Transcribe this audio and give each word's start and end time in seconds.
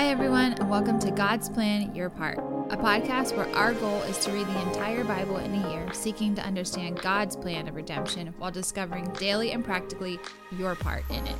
Hi, 0.00 0.08
everyone, 0.08 0.54
and 0.54 0.70
welcome 0.70 0.98
to 1.00 1.10
God's 1.10 1.50
Plan 1.50 1.94
Your 1.94 2.08
Part, 2.08 2.38
a 2.70 2.76
podcast 2.78 3.36
where 3.36 3.46
our 3.54 3.74
goal 3.74 4.00
is 4.04 4.16
to 4.20 4.32
read 4.32 4.46
the 4.46 4.62
entire 4.62 5.04
Bible 5.04 5.36
in 5.36 5.54
a 5.54 5.70
year, 5.70 5.92
seeking 5.92 6.34
to 6.36 6.42
understand 6.42 6.98
God's 7.02 7.36
plan 7.36 7.68
of 7.68 7.76
redemption 7.76 8.32
while 8.38 8.50
discovering 8.50 9.04
daily 9.18 9.52
and 9.52 9.62
practically 9.62 10.18
your 10.56 10.74
part 10.74 11.04
in 11.10 11.26
it. 11.26 11.36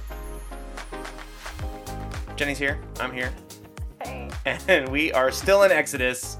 Jenny's 2.36 2.58
here. 2.58 2.78
I'm 3.00 3.14
here. 3.14 3.32
Hey. 4.02 4.28
And 4.44 4.90
we 4.90 5.10
are 5.14 5.30
still 5.30 5.62
in 5.62 5.72
Exodus. 5.72 6.36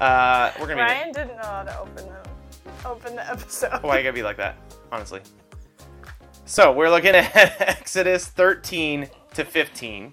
Uh, 0.00 0.50
we're 0.58 0.66
gonna 0.66 0.84
be. 0.84 1.12
Didn't 1.12 1.36
know 1.36 1.44
how 1.44 1.62
to 1.62 1.78
open 1.78 2.08
the 2.08 2.88
open 2.88 3.14
the 3.14 3.30
episode. 3.30 3.84
Why 3.84 3.98
you 3.98 4.02
gotta 4.02 4.14
be 4.14 4.24
like 4.24 4.38
that? 4.38 4.56
Honestly. 4.90 5.20
So 6.44 6.72
we're 6.72 6.90
looking 6.90 7.14
at 7.14 7.30
Exodus 7.60 8.26
13 8.26 9.08
to 9.34 9.44
15. 9.44 10.12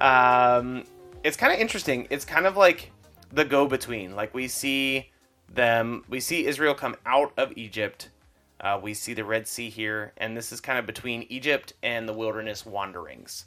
Um, 0.00 0.84
it's 1.22 1.36
kind 1.36 1.52
of 1.52 1.58
interesting. 1.58 2.06
It's 2.10 2.24
kind 2.24 2.46
of 2.46 2.56
like 2.56 2.90
the 3.32 3.44
go-between. 3.44 4.14
Like 4.14 4.34
we 4.34 4.48
see 4.48 5.10
them, 5.52 6.04
we 6.08 6.20
see 6.20 6.46
Israel 6.46 6.74
come 6.74 6.96
out 7.06 7.32
of 7.36 7.52
Egypt. 7.56 8.10
Uh, 8.60 8.78
we 8.82 8.92
see 8.92 9.14
the 9.14 9.24
Red 9.24 9.48
Sea 9.48 9.70
here, 9.70 10.12
and 10.18 10.36
this 10.36 10.52
is 10.52 10.60
kind 10.60 10.78
of 10.78 10.86
between 10.86 11.22
Egypt 11.30 11.72
and 11.82 12.08
the 12.08 12.12
wilderness 12.12 12.66
wanderings. 12.66 13.46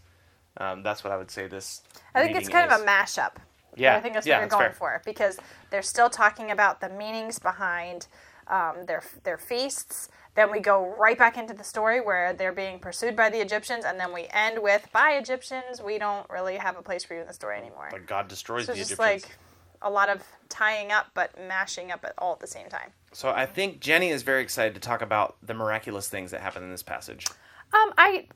Um, 0.57 0.83
that's 0.83 1.03
what 1.03 1.13
I 1.13 1.17
would 1.17 1.29
say. 1.29 1.47
This. 1.47 1.81
I 2.15 2.23
think 2.23 2.35
it's 2.35 2.49
kind 2.49 2.71
is. 2.71 2.77
of 2.77 2.83
a 2.83 2.85
mashup. 2.85 3.35
Yeah, 3.75 3.95
I 3.95 4.01
think 4.01 4.13
that's 4.13 4.25
yeah, 4.25 4.37
what 4.37 4.41
you're 4.41 4.49
going 4.49 4.61
fair. 4.63 4.73
for 4.73 5.01
because 5.05 5.39
they're 5.69 5.81
still 5.81 6.09
talking 6.09 6.51
about 6.51 6.79
the 6.79 6.89
meanings 6.89 7.39
behind 7.39 8.07
um, 8.47 8.85
their 8.85 9.03
their 9.23 9.37
feasts. 9.37 10.09
Then 10.35 10.51
we 10.51 10.59
go 10.59 10.95
right 10.97 11.17
back 11.17 11.37
into 11.37 11.53
the 11.53 11.63
story 11.63 12.01
where 12.01 12.33
they're 12.33 12.51
being 12.53 12.79
pursued 12.79 13.15
by 13.15 13.29
the 13.29 13.39
Egyptians, 13.39 13.85
and 13.85 13.99
then 13.99 14.13
we 14.13 14.27
end 14.31 14.61
with 14.61 14.87
"By 14.91 15.11
Egyptians, 15.11 15.81
we 15.81 15.97
don't 15.97 16.27
really 16.29 16.57
have 16.57 16.77
a 16.77 16.81
place 16.81 17.03
for 17.03 17.13
you 17.13 17.21
in 17.21 17.27
the 17.27 17.33
story 17.33 17.57
anymore." 17.57 17.89
But 17.91 18.05
God 18.07 18.27
destroys 18.27 18.65
so 18.65 18.73
the 18.73 18.79
Egyptians. 18.79 18.99
like 18.99 19.37
a 19.81 19.89
lot 19.89 20.09
of 20.09 20.23
tying 20.49 20.91
up, 20.91 21.07
but 21.13 21.31
mashing 21.47 21.91
up 21.91 22.03
at 22.05 22.13
all 22.17 22.33
at 22.33 22.39
the 22.39 22.47
same 22.47 22.69
time. 22.69 22.91
So 23.11 23.29
I 23.29 23.45
think 23.45 23.79
Jenny 23.79 24.09
is 24.09 24.23
very 24.23 24.41
excited 24.41 24.73
to 24.75 24.79
talk 24.79 25.01
about 25.01 25.35
the 25.43 25.53
miraculous 25.53 26.07
things 26.07 26.31
that 26.31 26.41
happen 26.41 26.63
in 26.63 26.71
this 26.71 26.83
passage. 26.83 27.27
Um, 27.73 27.93
I 27.97 28.27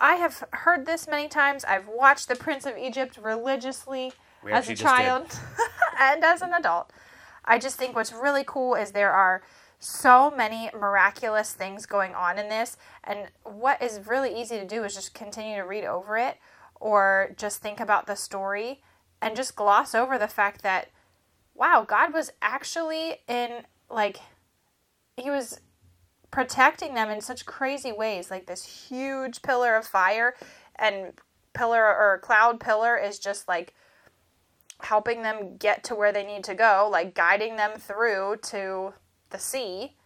I 0.00 0.14
have 0.16 0.44
heard 0.52 0.86
this 0.86 1.06
many 1.08 1.28
times. 1.28 1.64
I've 1.64 1.88
watched 1.88 2.28
The 2.28 2.36
Prince 2.36 2.66
of 2.66 2.76
Egypt 2.76 3.18
religiously 3.22 4.12
as 4.44 4.50
a 4.50 4.54
actually 4.54 4.74
just 4.74 4.96
did. 4.96 5.02
child 5.02 5.38
and 6.00 6.24
as 6.24 6.42
an 6.42 6.52
adult. 6.52 6.90
I 7.44 7.58
just 7.58 7.76
think 7.76 7.94
what's 7.94 8.12
really 8.12 8.44
cool 8.46 8.74
is 8.74 8.92
there 8.92 9.12
are 9.12 9.42
so 9.78 10.30
many 10.30 10.70
miraculous 10.72 11.52
things 11.52 11.84
going 11.84 12.14
on 12.14 12.38
in 12.38 12.48
this, 12.48 12.76
and 13.02 13.28
what 13.42 13.82
is 13.82 14.06
really 14.06 14.34
easy 14.34 14.58
to 14.58 14.66
do 14.66 14.84
is 14.84 14.94
just 14.94 15.14
continue 15.14 15.56
to 15.56 15.62
read 15.62 15.84
over 15.84 16.16
it 16.16 16.38
or 16.80 17.34
just 17.36 17.60
think 17.60 17.80
about 17.80 18.06
the 18.06 18.16
story 18.16 18.82
and 19.20 19.36
just 19.36 19.56
gloss 19.56 19.94
over 19.94 20.18
the 20.18 20.28
fact 20.28 20.62
that 20.62 20.88
wow, 21.54 21.84
God 21.86 22.12
was 22.12 22.32
actually 22.42 23.18
in 23.28 23.62
like 23.88 24.18
he 25.16 25.30
was 25.30 25.60
protecting 26.30 26.94
them 26.94 27.08
in 27.08 27.20
such 27.20 27.46
crazy 27.46 27.92
ways 27.92 28.30
like 28.30 28.46
this 28.46 28.88
huge 28.88 29.40
pillar 29.42 29.76
of 29.76 29.86
fire 29.86 30.34
and 30.76 31.12
pillar 31.52 31.84
or 31.84 32.18
cloud 32.22 32.58
pillar 32.58 32.96
is 32.96 33.20
just 33.20 33.46
like 33.46 33.72
helping 34.84 35.22
them 35.22 35.56
get 35.56 35.84
to 35.84 35.94
where 35.94 36.12
they 36.12 36.24
need 36.24 36.44
to 36.44 36.54
go 36.54 36.88
like 36.90 37.14
guiding 37.14 37.56
them 37.56 37.72
through 37.78 38.36
to 38.42 38.92
the 39.30 39.38
sea. 39.38 39.96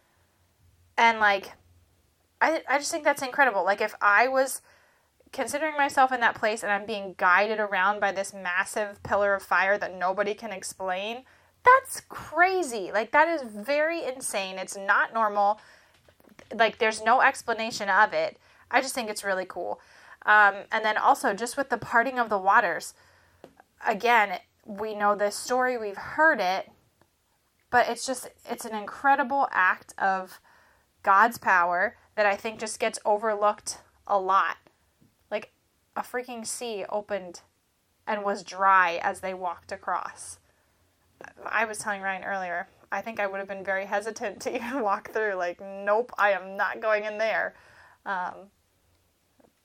And 0.97 1.19
like 1.19 1.53
i, 2.41 2.61
I 2.69 2.77
just 2.77 2.91
think 2.91 3.03
that's 3.03 3.21
incredible. 3.21 3.63
Like 3.63 3.81
if 3.81 3.95
i 4.01 4.27
was 4.27 4.61
considering 5.31 5.77
myself 5.77 6.11
in 6.11 6.21
that 6.21 6.33
place 6.33 6.63
and 6.63 6.71
i'm 6.71 6.87
being 6.87 7.13
guided 7.17 7.59
around 7.59 7.99
by 7.99 8.11
this 8.11 8.33
massive 8.33 9.03
pillar 9.03 9.35
of 9.35 9.43
fire 9.43 9.77
that 9.77 9.95
nobody 9.95 10.33
can 10.33 10.51
explain 10.51 11.23
that's 11.63 12.01
crazy. 12.01 12.91
Like 12.93 13.11
that 13.11 13.27
is 13.27 13.41
very 13.41 14.03
insane. 14.03 14.57
It's 14.57 14.77
not 14.77 15.13
normal. 15.13 15.59
Like 16.53 16.77
there's 16.77 17.01
no 17.03 17.21
explanation 17.21 17.89
of 17.89 18.13
it. 18.13 18.37
I 18.71 18.81
just 18.81 18.93
think 18.95 19.09
it's 19.09 19.23
really 19.23 19.45
cool. 19.45 19.79
Um, 20.25 20.55
and 20.71 20.83
then 20.85 20.97
also 20.97 21.33
just 21.33 21.57
with 21.57 21.69
the 21.69 21.77
parting 21.77 22.19
of 22.19 22.29
the 22.29 22.37
waters, 22.37 22.93
again, 23.85 24.39
we 24.65 24.95
know 24.95 25.15
this 25.15 25.35
story, 25.35 25.77
we've 25.77 25.97
heard 25.97 26.39
it, 26.39 26.69
but 27.69 27.89
it's 27.89 28.05
just 28.05 28.29
it's 28.49 28.65
an 28.65 28.75
incredible 28.75 29.47
act 29.51 29.93
of 29.97 30.39
God's 31.03 31.37
power 31.37 31.97
that 32.15 32.25
I 32.25 32.35
think 32.35 32.59
just 32.59 32.79
gets 32.79 32.99
overlooked 33.05 33.79
a 34.07 34.19
lot. 34.19 34.57
Like 35.31 35.53
a 35.95 36.01
freaking 36.01 36.45
sea 36.45 36.85
opened 36.89 37.41
and 38.07 38.23
was 38.23 38.43
dry 38.43 38.99
as 39.03 39.19
they 39.19 39.33
walked 39.33 39.71
across. 39.71 40.39
I 41.45 41.65
was 41.65 41.77
telling 41.79 42.01
Ryan 42.01 42.23
earlier, 42.23 42.67
I 42.91 43.01
think 43.01 43.19
I 43.19 43.27
would 43.27 43.39
have 43.39 43.47
been 43.47 43.63
very 43.63 43.85
hesitant 43.85 44.41
to 44.41 44.55
even 44.55 44.81
walk 44.81 45.11
through. 45.11 45.35
Like, 45.35 45.61
nope, 45.61 46.11
I 46.17 46.31
am 46.31 46.57
not 46.57 46.81
going 46.81 47.05
in 47.05 47.17
there. 47.17 47.55
Um, 48.05 48.49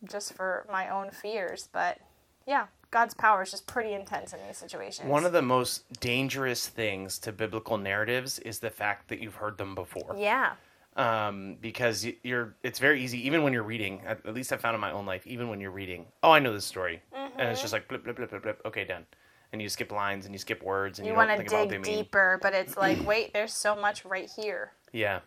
just 0.09 0.34
for 0.34 0.66
my 0.71 0.88
own 0.88 1.11
fears. 1.11 1.69
But 1.72 1.99
yeah, 2.47 2.66
God's 2.94 3.12
power 3.15 3.43
is 3.43 3.50
just 3.50 3.66
pretty 3.66 3.93
intense 3.93 4.32
in 4.32 4.38
these 4.47 4.56
situations. 4.56 5.09
One 5.09 5.27
of 5.27 5.32
the 5.32 5.43
most 5.43 5.82
dangerous 6.00 6.69
things 6.69 7.19
to 7.19 7.32
biblical 7.32 7.77
narratives 7.77 8.38
is 8.38 8.60
the 8.60 8.71
fact 8.71 9.09
that 9.09 9.19
you've 9.21 9.34
heard 9.34 9.59
them 9.59 9.75
before. 9.75 10.15
yeah. 10.16 10.53
Um, 10.97 11.56
because 11.60 12.06
you're, 12.22 12.55
it's 12.62 12.78
very 12.78 13.03
easy, 13.03 13.27
even 13.27 13.43
when 13.43 13.53
you're 13.53 13.65
reading, 13.65 14.00
at, 14.06 14.25
at 14.25 14.32
least 14.32 14.53
I 14.53 14.56
found 14.59 14.77
in 14.77 14.81
my 14.81 14.93
own 14.93 15.05
life, 15.06 15.27
even 15.27 15.49
when 15.49 15.60
you're 15.60 15.72
reading, 15.72 16.06
oh, 16.22 16.31
I 16.31 16.38
know 16.38 16.53
this 16.53 16.65
story. 16.65 17.03
And 17.12 17.49
it's 17.49 17.60
just 17.60 17.72
like, 17.72 17.88
blip, 17.88 18.05
blip, 18.05 18.15
blip, 18.15 18.31
blip, 18.31 18.43
blip, 18.44 18.62
okay, 18.65 18.84
done. 18.84 19.05
And 19.53 19.61
you 19.61 19.69
skip 19.69 19.91
lines 19.91 20.25
and 20.25 20.32
you 20.32 20.38
skip 20.38 20.62
words 20.62 21.00
and 21.00 21.06
you, 21.06 21.12
You 21.12 21.16
want 21.16 21.31
to 21.31 21.37
think 21.37 21.49
about 21.49 21.61
what 21.62 21.69
they 21.71 21.78
dig 21.78 21.87
mean. 21.87 21.97
deeper, 22.05 22.38
but 22.41 22.55
it's 22.55 22.76
like, 22.84 23.05
wait, 23.05 23.32
there's 23.32 23.53
so 23.53 23.75
much 23.75 24.05
right 24.05 24.31
here. 24.37 24.71
Yeah. 24.93 25.19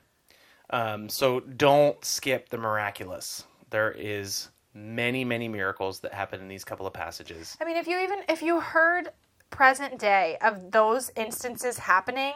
Um, 0.69 1.09
so 1.09 1.41
don't 1.41 2.03
skip 2.05 2.47
the 2.47 2.57
miraculous. 2.57 3.43
There 3.69 3.91
is 3.91 4.47
many, 4.77 5.25
many 5.25 5.47
miracles 5.47 5.99
that 6.01 6.13
happen 6.13 6.39
in 6.39 6.47
these 6.47 6.63
couple 6.63 6.85
of 6.85 6.93
passages. 6.93 7.57
I 7.59 7.65
mean, 7.65 7.77
if 7.77 7.87
you 7.87 7.99
even 7.99 8.19
if 8.29 8.41
you 8.41 8.59
heard 8.59 9.09
present 9.49 9.97
day 9.99 10.37
of 10.41 10.71
those 10.71 11.11
instances 11.15 11.79
happening, 11.79 12.33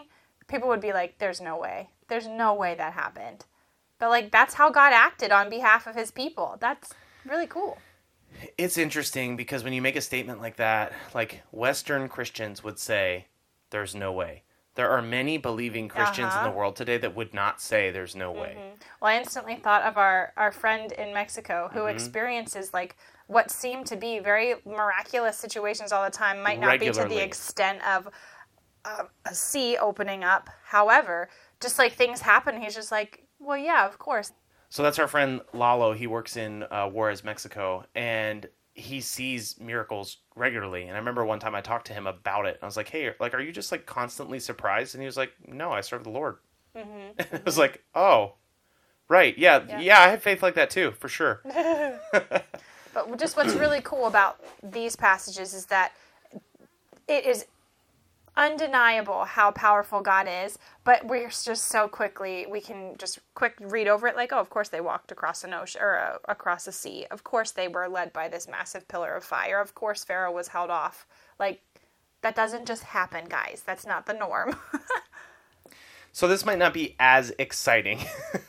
people 0.47 0.67
would 0.69 0.81
be 0.81 0.93
like, 0.93 1.17
"There's 1.19 1.39
no 1.39 1.57
way. 1.57 1.89
There's 2.07 2.27
no 2.27 2.53
way 2.53 2.75
that 2.75 2.93
happened." 2.93 3.45
But 3.99 4.09
like, 4.09 4.31
that's 4.31 4.55
how 4.55 4.71
God 4.71 4.93
acted 4.93 5.31
on 5.31 5.49
behalf 5.49 5.85
of 5.85 5.95
His 5.95 6.09
people. 6.11 6.57
That's 6.59 6.93
really 7.25 7.47
cool. 7.47 7.77
It's 8.57 8.77
interesting 8.77 9.35
because 9.35 9.63
when 9.63 9.73
you 9.73 9.81
make 9.81 9.95
a 9.95 10.01
statement 10.01 10.41
like 10.41 10.55
that, 10.55 10.93
like 11.13 11.43
Western 11.51 12.09
Christians 12.09 12.63
would 12.63 12.79
say, 12.79 13.27
there's 13.69 13.93
no 13.93 14.11
way. 14.11 14.43
There 14.75 14.89
are 14.89 15.01
many 15.01 15.37
believing 15.37 15.89
Christians 15.89 16.33
in 16.33 16.39
Uh-huh. 16.39 16.49
the 16.49 16.55
world 16.55 16.75
today 16.77 16.97
that 16.97 17.13
would 17.15 17.33
not 17.33 17.59
say 17.61 17.91
there's 17.91 18.15
no 18.15 18.31
way. 18.31 18.57
Well, 19.01 19.11
I 19.11 19.17
instantly 19.17 19.55
thought 19.55 19.83
of 19.83 19.97
our 19.97 20.31
our 20.37 20.51
friend 20.51 20.91
in 20.93 21.13
Mexico 21.13 21.69
who 21.73 21.79
Mm-hmm. 21.81 21.89
experiences 21.89 22.73
like 22.73 22.95
what 23.27 23.51
seem 23.51 23.83
to 23.85 23.95
be 23.95 24.19
very 24.19 24.55
miraculous 24.65 25.37
situations 25.37 25.91
all 25.91 26.03
the 26.03 26.09
time. 26.11 26.41
Might 26.41 26.59
not 26.59 26.79
be 26.79 26.89
to 26.89 27.05
the 27.05 27.23
extent 27.23 27.85
of 27.85 28.07
um, 28.85 29.09
a 29.25 29.35
sea 29.35 29.77
opening 29.77 30.23
up. 30.23 30.49
However, 30.65 31.29
just 31.59 31.77
like 31.77 31.93
things 31.93 32.21
happen, 32.21 32.59
he's 32.61 32.73
just 32.73 32.91
like, 32.91 33.25
well, 33.39 33.57
yeah, 33.57 33.85
of 33.85 33.97
course. 33.99 34.31
So 34.69 34.83
that's 34.83 34.99
our 34.99 35.07
friend 35.07 35.41
Lalo. 35.53 35.93
He 35.93 36.07
works 36.07 36.37
in 36.37 36.63
uh, 36.63 36.87
Juarez, 36.87 37.23
Mexico, 37.23 37.85
and 37.93 38.47
he 38.81 39.01
sees 39.01 39.59
miracles 39.59 40.17
regularly. 40.35 40.83
And 40.83 40.91
I 40.91 40.97
remember 40.99 41.23
one 41.25 41.39
time 41.39 41.55
I 41.55 41.61
talked 41.61 41.87
to 41.87 41.93
him 41.93 42.07
about 42.07 42.45
it. 42.45 42.59
I 42.61 42.65
was 42.65 42.77
like, 42.77 42.89
"Hey, 42.89 43.13
like, 43.19 43.33
are 43.33 43.39
you 43.39 43.51
just 43.51 43.71
like 43.71 43.85
constantly 43.85 44.39
surprised?" 44.39 44.95
And 44.95 45.01
he 45.01 45.05
was 45.05 45.17
like, 45.17 45.31
"No, 45.47 45.71
I 45.71 45.81
serve 45.81 46.03
the 46.03 46.09
Lord." 46.09 46.37
Mm-hmm. 46.75 47.11
And 47.19 47.27
I 47.33 47.41
was 47.45 47.57
like, 47.57 47.83
"Oh, 47.95 48.33
right, 49.07 49.37
yeah, 49.37 49.63
Yeah. 49.67 49.79
yeah, 49.79 49.99
I 50.01 50.09
have 50.09 50.23
faith 50.23 50.43
like 50.43 50.55
that 50.55 50.69
too, 50.69 50.91
for 50.99 51.07
sure." 51.07 51.41
But 52.93 53.17
just 53.17 53.37
what's 53.37 53.53
really 53.53 53.79
cool 53.81 54.05
about 54.07 54.43
these 54.61 54.97
passages 54.97 55.53
is 55.53 55.67
that 55.67 55.93
it 57.07 57.25
is 57.25 57.45
undeniable 58.37 59.25
how 59.25 59.51
powerful 59.51 60.01
God 60.01 60.27
is, 60.27 60.57
but 60.83 61.05
we're 61.05 61.29
just 61.29 61.65
so 61.65 61.87
quickly 61.87 62.45
we 62.49 62.61
can 62.61 62.95
just 62.97 63.19
quick 63.35 63.55
read 63.59 63.87
over 63.87 64.07
it 64.07 64.15
like, 64.15 64.31
oh, 64.33 64.39
of 64.39 64.49
course 64.49 64.69
they 64.69 64.81
walked 64.81 65.11
across 65.11 65.43
an 65.43 65.53
ocean 65.53 65.81
or 65.81 65.97
uh, 65.99 66.17
across 66.27 66.67
a 66.67 66.71
sea. 66.71 67.05
Of 67.11 67.23
course 67.23 67.51
they 67.51 67.67
were 67.67 67.87
led 67.89 68.13
by 68.13 68.27
this 68.27 68.47
massive 68.47 68.87
pillar 68.87 69.15
of 69.15 69.23
fire. 69.23 69.59
Of 69.59 69.75
course 69.75 70.03
Pharaoh 70.03 70.31
was 70.31 70.49
held 70.49 70.69
off. 70.69 71.05
Like 71.39 71.61
that 72.21 72.35
doesn't 72.35 72.65
just 72.67 72.83
happen, 72.83 73.25
guys. 73.27 73.63
That's 73.65 73.85
not 73.85 74.05
the 74.05 74.13
norm. 74.13 74.55
So 76.11 76.27
this 76.27 76.45
might 76.45 76.57
not 76.59 76.73
be 76.73 76.95
as 76.99 77.33
exciting, 77.39 77.99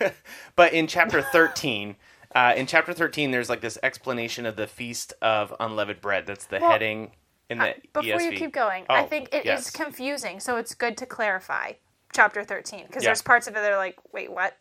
but 0.56 0.72
in 0.72 0.86
chapter 0.86 1.22
13, 1.32 1.96
uh, 2.34 2.54
in 2.56 2.66
chapter 2.66 2.92
13, 2.92 3.30
there's 3.30 3.48
like 3.48 3.60
this 3.60 3.78
explanation 3.82 4.46
of 4.46 4.56
the 4.56 4.66
feast 4.66 5.12
of 5.22 5.54
unleavened 5.60 6.00
bread. 6.00 6.26
That's 6.26 6.46
the 6.46 6.58
Well, 6.58 6.70
heading 6.72 7.12
in 7.52 7.60
uh, 7.60 7.72
the 7.92 8.00
Before 8.00 8.20
you 8.20 8.32
keep 8.32 8.52
going, 8.52 8.84
I 8.88 9.02
Oh, 9.02 9.06
think 9.06 9.28
it 9.32 9.40
is 9.40 9.44
yes. 9.44 9.70
confusing, 9.70 10.40
so 10.40 10.56
it's 10.56 10.74
good 10.74 10.96
to 10.98 11.06
clarify 11.06 11.72
chapter 12.12 12.42
13 12.44 12.86
because 12.86 13.02
Yeah. 13.02 13.08
there's 13.10 13.22
parts 13.22 13.46
of 13.46 13.54
it 13.54 13.60
that 13.60 13.70
are 13.72 13.76
like, 13.76 13.98
wait, 14.12 14.30
what? 14.32 14.56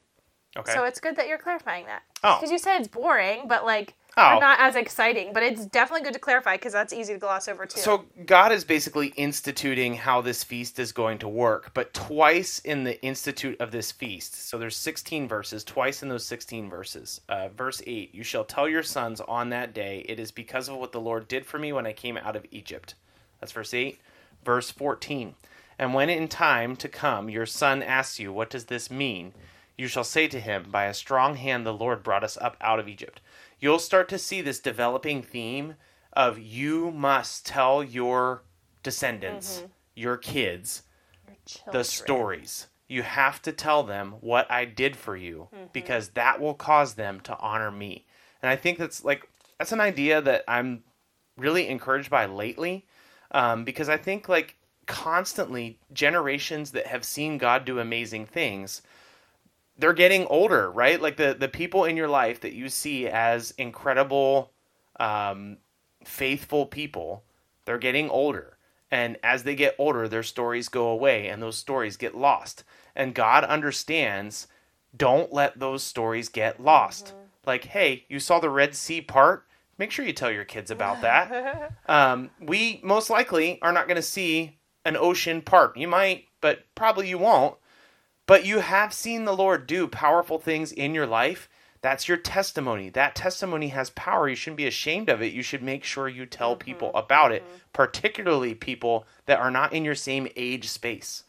Okay. 0.55 0.73
So 0.73 0.83
it's 0.83 0.99
good 0.99 1.15
that 1.15 1.27
you're 1.27 1.37
clarifying 1.37 1.85
that. 1.85 2.03
Oh. 2.23 2.37
Because 2.37 2.51
you 2.51 2.57
said 2.59 2.79
it's 2.79 2.87
boring, 2.89 3.47
but 3.47 3.65
like, 3.65 3.95
Oh. 4.17 4.39
not 4.39 4.59
as 4.59 4.75
exciting, 4.75 5.31
but 5.33 5.41
it's 5.41 5.65
definitely 5.65 6.03
good 6.03 6.13
to 6.13 6.19
clarify 6.19 6.57
because 6.57 6.73
that's 6.73 6.91
easy 6.91 7.13
to 7.13 7.19
gloss 7.19 7.47
over 7.47 7.65
too. 7.65 7.79
So 7.79 8.05
God 8.25 8.51
is 8.51 8.63
basically 8.63 9.07
instituting 9.15 9.95
how 9.95 10.21
this 10.21 10.43
feast 10.43 10.79
is 10.79 10.91
going 10.91 11.19
to 11.19 11.29
work, 11.29 11.73
but 11.73 11.93
twice 11.93 12.59
in 12.59 12.83
the 12.83 13.01
institute 13.01 13.59
of 13.61 13.71
this 13.71 13.91
feast. 13.91 14.35
So 14.49 14.57
there's 14.57 14.75
16 14.75 15.27
verses, 15.27 15.63
twice 15.63 16.03
in 16.03 16.09
those 16.09 16.25
16 16.25 16.69
verses. 16.69 17.21
Uh, 17.29 17.47
verse 17.49 17.81
8, 17.87 18.13
you 18.13 18.23
shall 18.23 18.43
tell 18.43 18.67
your 18.67 18.83
sons 18.83 19.21
on 19.21 19.49
that 19.49 19.73
day, 19.73 20.05
it 20.09 20.19
is 20.19 20.31
because 20.31 20.67
of 20.67 20.75
what 20.75 20.91
the 20.91 21.01
Lord 21.01 21.27
did 21.27 21.45
for 21.45 21.57
me 21.57 21.71
when 21.71 21.87
I 21.87 21.93
came 21.93 22.17
out 22.17 22.35
of 22.35 22.45
Egypt. 22.51 22.95
That's 23.39 23.53
verse 23.53 23.73
8. 23.73 23.99
Verse 24.43 24.71
14, 24.71 25.35
and 25.77 25.93
when 25.95 26.09
in 26.09 26.27
time 26.27 26.75
to 26.77 26.87
come 26.87 27.29
your 27.29 27.45
son 27.45 27.81
asks 27.81 28.19
you, 28.19 28.31
what 28.31 28.49
does 28.49 28.65
this 28.65 28.91
mean? 28.91 29.33
You 29.77 29.87
shall 29.87 30.03
say 30.03 30.27
to 30.27 30.39
him, 30.39 30.67
by 30.69 30.85
a 30.85 30.93
strong 30.93 31.35
hand 31.35 31.65
the 31.65 31.73
Lord 31.73 32.03
brought 32.03 32.23
us 32.23 32.37
up 32.37 32.55
out 32.61 32.79
of 32.79 32.87
Egypt. 32.87 33.19
You'll 33.61 33.79
start 33.79 34.09
to 34.09 34.17
see 34.17 34.41
this 34.41 34.59
developing 34.59 35.21
theme 35.21 35.75
of 36.13 36.39
you 36.39 36.91
must 36.91 37.45
tell 37.45 37.83
your 37.83 38.43
descendants, 38.83 39.63
your 39.95 40.17
kids, 40.17 40.81
Your 41.65 41.73
the 41.73 41.83
stories. 41.83 42.67
You 42.87 43.03
have 43.03 43.41
to 43.43 43.53
tell 43.53 43.83
them 43.83 44.15
what 44.19 44.51
I 44.51 44.65
did 44.65 44.97
for 44.97 45.15
you 45.15 45.47
because 45.71 46.09
that 46.09 46.41
will 46.41 46.55
cause 46.55 46.95
them 46.95 47.21
to 47.21 47.37
honor 47.37 47.71
me. 47.71 48.05
And 48.41 48.49
I 48.49 48.55
think 48.55 48.79
that's 48.79 49.05
like 49.05 49.29
that's 49.59 49.71
an 49.71 49.79
idea 49.79 50.21
that 50.21 50.43
I'm 50.47 50.83
really 51.37 51.67
encouraged 51.67 52.09
by 52.09 52.25
lately 52.25 52.87
um, 53.29 53.63
because 53.63 53.87
I 53.89 53.97
think 53.97 54.27
like 54.27 54.57
constantly 54.87 55.79
generations 55.93 56.71
that 56.71 56.87
have 56.87 57.05
seen 57.05 57.37
God 57.37 57.63
do 57.63 57.79
amazing 57.79 58.25
things 58.25 58.81
they're 59.81 59.93
getting 59.93 60.25
older, 60.27 60.71
right? 60.71 61.01
Like 61.01 61.17
the 61.17 61.35
the 61.37 61.47
people 61.47 61.85
in 61.85 61.97
your 61.97 62.07
life 62.07 62.39
that 62.41 62.53
you 62.53 62.69
see 62.69 63.07
as 63.07 63.51
incredible, 63.57 64.51
um, 64.99 65.57
faithful 66.05 66.67
people, 66.67 67.23
they're 67.65 67.79
getting 67.79 68.09
older, 68.09 68.57
and 68.91 69.17
as 69.23 69.43
they 69.43 69.55
get 69.55 69.75
older, 69.79 70.07
their 70.07 70.23
stories 70.23 70.69
go 70.69 70.87
away, 70.87 71.27
and 71.27 71.41
those 71.41 71.57
stories 71.57 71.97
get 71.97 72.15
lost. 72.15 72.63
And 72.95 73.15
God 73.15 73.43
understands. 73.43 74.47
Don't 74.95 75.31
let 75.31 75.57
those 75.57 75.83
stories 75.83 76.27
get 76.27 76.61
lost. 76.61 77.13
Like, 77.45 77.63
hey, 77.63 78.05
you 78.09 78.19
saw 78.19 78.39
the 78.39 78.49
Red 78.49 78.75
Sea 78.75 79.01
part. 79.01 79.47
Make 79.77 79.89
sure 79.89 80.05
you 80.05 80.11
tell 80.11 80.29
your 80.29 80.43
kids 80.43 80.69
about 80.69 81.01
that. 81.01 81.71
um, 81.87 82.29
we 82.41 82.81
most 82.83 83.09
likely 83.09 83.57
are 83.61 83.71
not 83.71 83.87
going 83.87 83.95
to 83.95 84.01
see 84.01 84.59
an 84.83 84.97
ocean 84.97 85.41
part. 85.41 85.77
You 85.77 85.87
might, 85.87 86.25
but 86.41 86.65
probably 86.75 87.07
you 87.07 87.17
won't 87.17 87.55
but 88.25 88.45
you 88.45 88.59
have 88.59 88.93
seen 88.93 89.25
the 89.25 89.35
Lord 89.35 89.67
do 89.67 89.87
powerful 89.87 90.39
things 90.39 90.71
in 90.71 90.93
your 90.93 91.07
life. 91.07 91.49
That's 91.81 92.07
your 92.07 92.17
testimony. 92.17 92.89
That 92.89 93.15
testimony 93.15 93.69
has 93.69 93.89
power. 93.89 94.29
You 94.29 94.35
shouldn't 94.35 94.57
be 94.57 94.67
ashamed 94.67 95.09
of 95.09 95.21
it. 95.21 95.33
You 95.33 95.41
should 95.41 95.63
make 95.63 95.83
sure 95.83 96.07
you 96.07 96.25
tell 96.27 96.55
people 96.55 96.91
about 96.93 97.31
it, 97.31 97.43
particularly 97.73 98.53
people 98.53 99.05
that 99.25 99.39
are 99.39 99.49
not 99.49 99.73
in 99.73 99.83
your 99.83 99.95
same 99.95 100.27
age 100.35 100.69
space, 100.69 101.23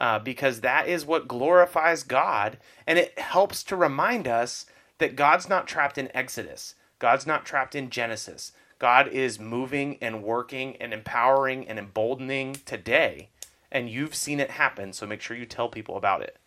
uh, 0.00 0.18
because 0.18 0.60
that 0.60 0.88
is 0.88 1.06
what 1.06 1.28
glorifies 1.28 2.02
God. 2.02 2.58
And 2.86 2.98
it 2.98 3.16
helps 3.18 3.62
to 3.64 3.76
remind 3.76 4.26
us 4.26 4.66
that 4.98 5.16
God's 5.16 5.48
not 5.48 5.68
trapped 5.68 5.96
in 5.96 6.14
Exodus, 6.14 6.74
God's 6.98 7.26
not 7.26 7.46
trapped 7.46 7.74
in 7.74 7.90
Genesis. 7.90 8.52
God 8.80 9.08
is 9.08 9.38
moving 9.38 9.96
and 10.02 10.22
working 10.22 10.76
and 10.76 10.92
empowering 10.92 11.66
and 11.68 11.78
emboldening 11.78 12.56
today 12.66 13.30
and 13.74 13.90
you've 13.90 14.14
seen 14.14 14.40
it 14.40 14.50
happen, 14.52 14.94
so 14.94 15.06
make 15.06 15.20
sure 15.20 15.36
you 15.36 15.44
tell 15.44 15.68
people 15.68 15.98
about 15.98 16.22
it. 16.22 16.38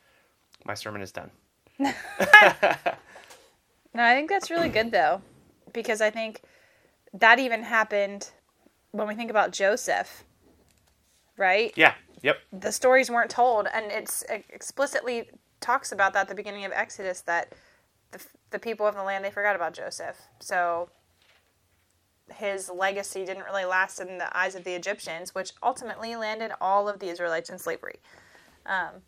My 0.66 0.74
sermon 0.74 1.04
is 1.04 1.12
done. 1.12 1.30
No, 3.98 4.04
I 4.04 4.14
think 4.14 4.30
that's 4.30 4.52
really 4.52 4.70
good 4.70 4.92
though, 4.92 5.24
because 5.74 6.02
I 6.02 6.12
think 6.12 6.44
that 7.14 7.40
even 7.40 7.64
happened 7.64 8.30
when 8.92 9.08
we 9.08 9.16
think 9.16 9.32
about 9.32 9.52
Joseph, 9.52 10.24
right? 11.36 11.74
Yeah. 11.76 11.96
Yep. 12.22 12.38
The 12.54 12.72
stories 12.72 13.10
weren't 13.10 13.32
told, 13.32 13.68
and 13.74 13.92
it's 13.92 14.22
it 14.30 14.46
explicitly 14.50 15.32
talks 15.62 15.92
about 15.92 16.14
that 16.14 16.22
at 16.22 16.28
the 16.28 16.36
beginning 16.36 16.64
of 16.64 16.72
Exodus 16.74 17.22
that 17.22 17.54
the, 18.12 18.20
the 18.52 18.60
people 18.60 18.86
of 18.86 18.94
the 18.94 19.02
land 19.02 19.26
they 19.26 19.32
forgot 19.32 19.56
about 19.56 19.74
Joseph, 19.74 20.18
so 20.40 20.90
his 22.34 22.70
legacy 22.70 23.26
didn't 23.26 23.46
really 23.46 23.66
last 23.66 24.00
in 24.00 24.18
the 24.18 24.36
eyes 24.38 24.56
of 24.56 24.64
the 24.64 24.74
Egyptians, 24.74 25.34
which 25.34 25.52
ultimately 25.64 26.16
landed 26.16 26.52
all 26.60 26.90
of 26.90 27.00
the 27.00 27.08
Israelites 27.08 27.50
in 27.50 27.58
slavery. 27.58 28.00
Um, 28.66 29.02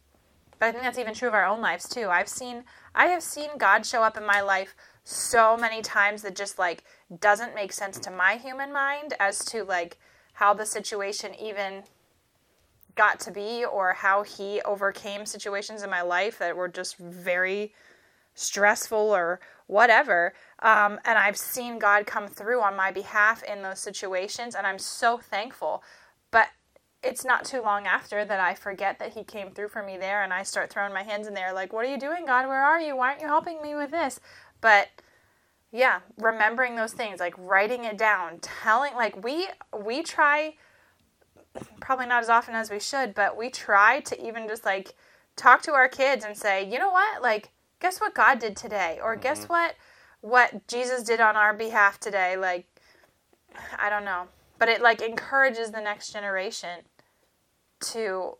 but 0.60 0.68
I 0.68 0.71
think 0.71 0.83
that's 0.83 0.98
even 0.98 1.13
true 1.13 1.27
of 1.27 1.33
our 1.33 1.45
own 1.45 1.62
lives 1.62 1.88
too. 1.88 2.10
I've 2.10 2.27
seen 2.27 2.63
I 2.94 3.07
have 3.07 3.24
seen 3.24 3.57
God 3.57 3.86
show 3.86 4.04
up 4.04 4.18
in 4.18 4.25
my 4.25 4.42
life 4.42 4.75
so 5.04 5.57
many 5.57 5.81
times 5.81 6.21
that 6.21 6.36
just 6.36 6.60
like 6.60 6.83
doesn't 7.19 7.56
make 7.56 7.71
sense 7.71 7.98
to 8.00 8.12
my 8.12 8.36
human 8.36 8.71
mind 8.74 9.13
as 9.19 9.44
to 9.45 9.63
like 9.63 9.98
how 10.33 10.54
the 10.54 10.66
situation 10.66 11.33
even 11.36 11.83
got 12.95 13.19
to 13.21 13.31
be 13.31 13.63
or 13.63 13.94
how 13.94 14.24
he 14.24 14.62
overcame 14.63 15.25
situations 15.25 15.83
in 15.83 15.89
my 15.89 16.01
life 16.01 16.38
that 16.39 16.56
were 16.56 16.68
just 16.68 16.98
very 16.98 17.74
stressful 18.39 18.97
or 18.97 19.39
whatever. 19.68 20.33
Um, 20.59 21.00
and 21.06 21.18
I've 21.18 21.38
seen 21.38 21.77
God 21.77 22.06
come 22.06 22.27
through 22.27 22.62
on 22.62 22.75
my 22.75 22.91
behalf 22.91 23.44
in 23.44 23.62
those 23.62 23.80
situations, 23.80 24.56
and 24.56 24.65
I'm 24.65 24.80
so 24.80 25.18
thankful. 25.18 25.83
But 26.31 26.47
it's 27.03 27.25
not 27.25 27.45
too 27.45 27.62
long 27.62 27.86
after 27.86 28.25
that 28.25 28.39
I 28.39 28.56
forget 28.56 29.00
that 29.00 29.13
He 29.13 29.24
came 29.24 29.51
through 29.51 29.69
for 29.69 29.83
me 29.83 29.97
there, 29.97 30.24
and 30.24 30.33
I 30.33 30.44
start 30.44 30.71
throwing 30.71 30.94
my 30.94 31.03
hands 31.03 31.27
in 31.27 31.33
there, 31.33 31.53
like, 31.53 31.74
What 31.74 31.86
are 31.86 31.91
you 31.91 32.00
doing, 32.00 32.25
God? 32.25 32.47
Where 32.47 32.63
are 32.63 32.80
you? 32.80 32.95
Why 32.95 33.09
aren't 33.09 33.21
you 33.21 33.27
helping 33.27 33.62
me 33.62 33.75
with 33.75 33.91
this? 33.91 34.19
But 34.62 34.88
yeah, 35.71 36.00
remembering 36.18 36.75
those 36.75 36.94
things, 36.94 37.19
like 37.19 37.35
writing 37.38 37.83
it 37.83 37.97
down, 37.97 38.39
telling, 38.39 38.95
like, 38.95 39.24
we 39.24 39.47
we 39.77 40.01
try 40.01 40.56
probably 41.81 42.06
not 42.06 42.24
as 42.24 42.30
often 42.30 42.56
as 42.56 42.71
we 42.71 42.80
should, 42.80 43.13
but 43.13 43.38
we 43.38 43.50
try 43.50 44.00
to 44.01 44.25
even 44.25 44.47
just 44.47 44.65
like 44.65 44.94
talk 45.35 45.62
to 45.63 45.74
our 45.74 45.88
kids 45.88 46.25
and 46.25 46.35
say, 46.38 46.69
you 46.69 46.80
know 46.80 46.92
what, 46.92 47.21
like, 47.21 47.50
guess 47.79 47.99
what 48.01 48.13
God 48.13 48.39
did 48.39 48.55
today, 48.55 48.99
or 49.01 49.15
guess 49.15 49.45
what, 49.45 49.75
what 50.21 50.67
Jesus 50.67 51.03
did 51.03 51.19
on 51.21 51.35
our 51.35 51.53
behalf 51.53 51.99
today. 51.99 52.35
Like, 52.37 52.67
I 53.77 53.89
don't 53.89 54.05
know, 54.05 54.25
but 54.57 54.69
it 54.69 54.81
like 54.81 55.01
encourages 55.01 55.71
the 55.71 55.81
next 55.81 56.11
generation 56.11 56.81
to 57.81 58.37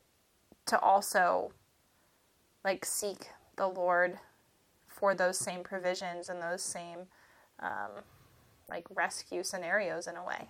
to 0.66 0.80
also 0.80 1.52
like 2.64 2.86
seek 2.86 3.30
the 3.56 3.68
Lord 3.68 4.20
for 4.88 5.16
those 5.16 5.38
same 5.38 5.64
provisions 5.64 6.30
and 6.30 6.42
those 6.42 6.62
same 6.62 7.08
um, 7.60 8.04
like 8.70 8.86
rescue 8.94 9.44
scenarios 9.44 10.08
in 10.08 10.16
a 10.16 10.24
way. 10.24 10.46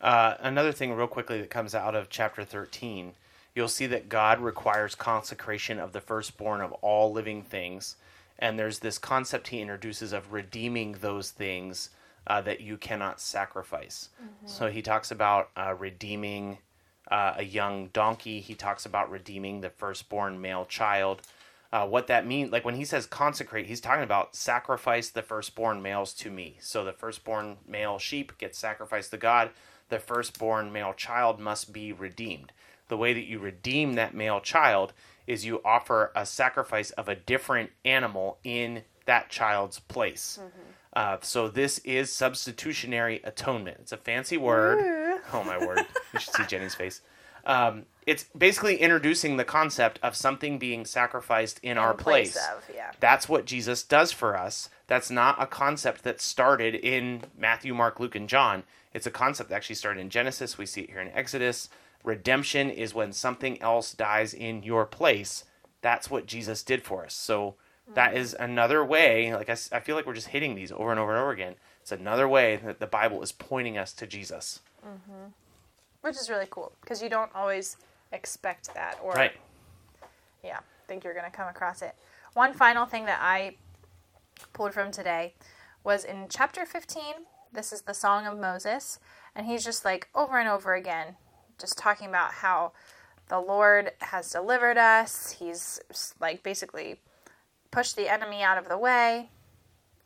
Uh, 0.00 0.34
another 0.40 0.72
thing, 0.72 0.94
real 0.94 1.06
quickly, 1.06 1.40
that 1.40 1.50
comes 1.50 1.74
out 1.74 1.94
of 1.94 2.08
chapter 2.08 2.44
13, 2.44 3.12
you'll 3.54 3.68
see 3.68 3.86
that 3.86 4.08
God 4.08 4.40
requires 4.40 4.94
consecration 4.94 5.78
of 5.78 5.92
the 5.92 6.00
firstborn 6.00 6.60
of 6.60 6.72
all 6.74 7.12
living 7.12 7.42
things. 7.42 7.96
And 8.38 8.58
there's 8.58 8.78
this 8.78 8.98
concept 8.98 9.48
he 9.48 9.60
introduces 9.60 10.12
of 10.12 10.32
redeeming 10.32 10.92
those 11.00 11.30
things 11.30 11.90
uh, 12.26 12.40
that 12.42 12.60
you 12.60 12.76
cannot 12.76 13.20
sacrifice. 13.20 14.08
So 14.46 14.68
he 14.70 14.82
talks 14.82 15.10
about 15.10 15.50
uh, 15.56 15.74
redeeming 15.78 16.58
uh, 17.10 17.34
a 17.38 17.44
young 17.44 17.88
donkey, 17.88 18.40
he 18.40 18.54
talks 18.54 18.86
about 18.86 19.10
redeeming 19.10 19.60
the 19.60 19.70
firstborn 19.70 20.40
male 20.40 20.64
child. 20.64 21.22
Uh, 21.72 21.86
what 21.86 22.06
that 22.08 22.26
means, 22.26 22.50
like 22.50 22.64
when 22.64 22.74
he 22.76 22.84
says 22.84 23.06
consecrate, 23.06 23.66
he's 23.66 23.80
talking 23.80 24.04
about 24.04 24.34
sacrifice 24.34 25.10
the 25.10 25.22
firstborn 25.22 25.82
males 25.82 26.12
to 26.14 26.30
me. 26.30 26.56
So 26.60 26.84
the 26.84 26.92
firstborn 26.92 27.58
male 27.66 27.98
sheep 27.98 28.38
gets 28.38 28.58
sacrificed 28.58 29.10
to 29.12 29.16
God. 29.16 29.50
The 29.88 29.98
firstborn 29.98 30.72
male 30.72 30.94
child 30.94 31.40
must 31.40 31.72
be 31.72 31.92
redeemed. 31.92 32.52
The 32.90 32.96
way 32.96 33.12
that 33.14 33.24
you 33.24 33.38
redeem 33.38 33.94
that 33.94 34.14
male 34.14 34.40
child 34.40 34.92
is 35.26 35.44
you 35.44 35.62
offer 35.64 36.10
a 36.16 36.26
sacrifice 36.26 36.90
of 36.90 37.08
a 37.08 37.14
different 37.14 37.70
animal 37.84 38.38
in 38.42 38.82
that 39.06 39.30
child's 39.30 39.78
place. 39.78 40.40
Uh, 40.92 41.18
so 41.22 41.46
this 41.46 41.78
is 41.78 42.12
substitutionary 42.12 43.20
atonement. 43.22 43.78
It's 43.80 43.92
a 43.92 43.96
fancy 43.96 44.36
word. 44.36 45.20
Oh 45.32 45.44
my 45.44 45.56
word! 45.64 45.86
You 46.12 46.18
should 46.18 46.34
see 46.34 46.46
Jenny's 46.46 46.74
face. 46.74 47.00
Um, 47.46 47.86
it's 48.06 48.24
basically 48.36 48.78
introducing 48.78 49.36
the 49.36 49.44
concept 49.44 50.00
of 50.02 50.16
something 50.16 50.58
being 50.58 50.84
sacrificed 50.84 51.60
in, 51.62 51.78
our 51.78 51.94
place 51.94 52.32
place. 52.32 52.48
of, 52.52 52.74
yeah. 52.74 52.90
That's 52.98 53.28
what 53.28 53.44
Jesus 53.44 53.84
does 53.84 54.10
for 54.10 54.36
us. 54.36 54.68
That's 54.88 55.10
not 55.10 55.40
a 55.40 55.46
concept 55.46 56.02
that 56.02 56.20
started 56.20 56.74
in 56.74 57.22
Matthew, 57.38 57.72
Mark, 57.72 58.00
Luke, 58.00 58.16
and 58.16 58.28
John. 58.28 58.64
It's 58.92 59.06
a 59.06 59.10
concept 59.12 59.50
that 59.50 59.56
actually 59.56 59.76
started 59.76 60.00
in 60.00 60.10
Genesis. 60.10 60.58
We 60.58 60.66
see 60.66 60.80
it 60.80 60.90
here 60.90 61.00
in 61.00 61.12
Exodus. 61.12 61.68
Redemption 62.04 62.70
is 62.70 62.94
when 62.94 63.12
something 63.12 63.60
else 63.62 63.92
dies 63.92 64.32
in 64.32 64.62
your 64.62 64.86
place. 64.86 65.44
That's 65.82 66.10
what 66.10 66.26
Jesus 66.26 66.62
did 66.62 66.82
for 66.82 67.04
us. 67.04 67.14
So 67.14 67.54
that 67.94 68.16
is 68.16 68.34
another 68.38 68.84
way. 68.84 69.34
Like 69.34 69.48
I, 69.48 69.56
I 69.72 69.80
feel 69.80 69.96
like 69.96 70.06
we're 70.06 70.14
just 70.14 70.28
hitting 70.28 70.54
these 70.54 70.72
over 70.72 70.90
and 70.90 71.00
over 71.00 71.12
and 71.12 71.20
over 71.20 71.30
again. 71.30 71.54
It's 71.82 71.92
another 71.92 72.28
way 72.28 72.56
that 72.64 72.80
the 72.80 72.86
Bible 72.86 73.22
is 73.22 73.32
pointing 73.32 73.76
us 73.78 73.92
to 73.94 74.06
Jesus. 74.06 74.60
Mm-hmm. 74.86 75.26
which 76.00 76.16
is 76.16 76.30
really 76.30 76.46
cool 76.48 76.72
because 76.80 77.02
you 77.02 77.10
don't 77.10 77.30
always 77.34 77.76
expect 78.12 78.72
that 78.72 78.98
or 79.02 79.12
Right. 79.12 79.32
yeah 80.42 80.60
think 80.88 81.04
you're 81.04 81.12
going 81.12 81.30
to 81.30 81.30
come 81.30 81.48
across 81.48 81.82
it 81.82 81.94
one 82.32 82.54
final 82.54 82.86
thing 82.86 83.04
that 83.04 83.18
i 83.20 83.56
pulled 84.54 84.72
from 84.72 84.90
today 84.90 85.34
was 85.84 86.04
in 86.04 86.26
chapter 86.28 86.64
15. 86.66 87.02
This 87.52 87.72
is 87.72 87.82
the 87.82 87.94
Song 87.94 88.26
of 88.26 88.38
Moses. 88.38 88.98
And 89.34 89.46
he's 89.46 89.64
just 89.64 89.84
like 89.84 90.08
over 90.14 90.38
and 90.38 90.48
over 90.48 90.74
again, 90.74 91.16
just 91.60 91.78
talking 91.78 92.08
about 92.08 92.32
how 92.32 92.72
the 93.28 93.40
Lord 93.40 93.92
has 94.00 94.30
delivered 94.30 94.78
us. 94.78 95.36
He's 95.38 95.80
like 96.20 96.42
basically 96.42 96.96
pushed 97.70 97.96
the 97.96 98.12
enemy 98.12 98.42
out 98.42 98.58
of 98.58 98.68
the 98.68 98.78
way, 98.78 99.30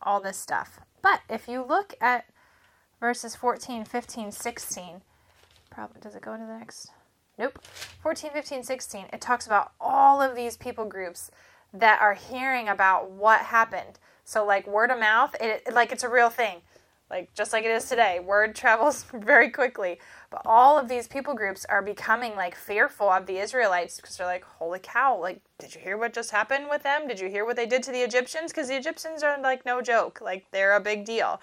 all 0.01 0.19
this 0.19 0.37
stuff. 0.37 0.79
But 1.01 1.21
if 1.29 1.47
you 1.47 1.63
look 1.63 1.95
at 1.99 2.25
verses 2.99 3.35
14, 3.35 3.85
15, 3.85 4.31
16, 4.31 5.01
probably 5.69 6.01
does 6.01 6.15
it 6.15 6.21
go 6.21 6.33
into 6.33 6.45
the 6.45 6.57
next? 6.57 6.91
Nope. 7.37 7.59
14, 8.01 8.31
15, 8.31 8.63
16, 8.63 9.05
it 9.11 9.21
talks 9.21 9.45
about 9.45 9.71
all 9.79 10.21
of 10.21 10.35
these 10.35 10.55
people 10.55 10.85
groups 10.85 11.31
that 11.73 12.01
are 12.01 12.13
hearing 12.13 12.69
about 12.69 13.11
what 13.11 13.41
happened. 13.41 13.99
So 14.23 14.45
like 14.45 14.65
word 14.67 14.91
of 14.91 14.99
mouth, 14.99 15.35
it 15.41 15.73
like 15.73 15.91
it's 15.91 16.03
a 16.03 16.09
real 16.09 16.29
thing. 16.29 16.61
Like 17.09 17.33
just 17.33 17.53
like 17.53 17.65
it 17.65 17.71
is 17.71 17.87
today, 17.87 18.19
word 18.19 18.55
travels 18.55 19.05
very 19.13 19.49
quickly. 19.49 19.99
But 20.31 20.41
all 20.45 20.79
of 20.79 20.87
these 20.87 21.07
people 21.07 21.33
groups 21.33 21.65
are 21.65 21.81
becoming 21.81 22.35
like 22.35 22.55
fearful 22.55 23.09
of 23.09 23.27
the 23.27 23.37
Israelites 23.37 23.97
because 23.97 24.17
they're 24.17 24.25
like, 24.25 24.43
"Holy 24.43 24.79
cow, 24.79 25.19
like 25.19 25.41
did 25.59 25.75
you 25.75 25.81
hear 25.81 25.97
what 25.97 26.13
just 26.13 26.31
happened 26.31 26.67
with 26.69 26.83
them? 26.83 27.07
Did 27.07 27.19
you 27.19 27.29
hear 27.29 27.45
what 27.45 27.55
they 27.55 27.67
did 27.67 27.83
to 27.83 27.91
the 27.91 28.01
Egyptians? 28.01 28.51
Because 28.51 28.67
the 28.67 28.77
Egyptians 28.77 29.21
are 29.23 29.39
like 29.41 29.65
no 29.65 29.81
joke. 29.81 30.19
Like 30.21 30.45
they're 30.51 30.75
a 30.75 30.81
big 30.81 31.05
deal." 31.05 31.39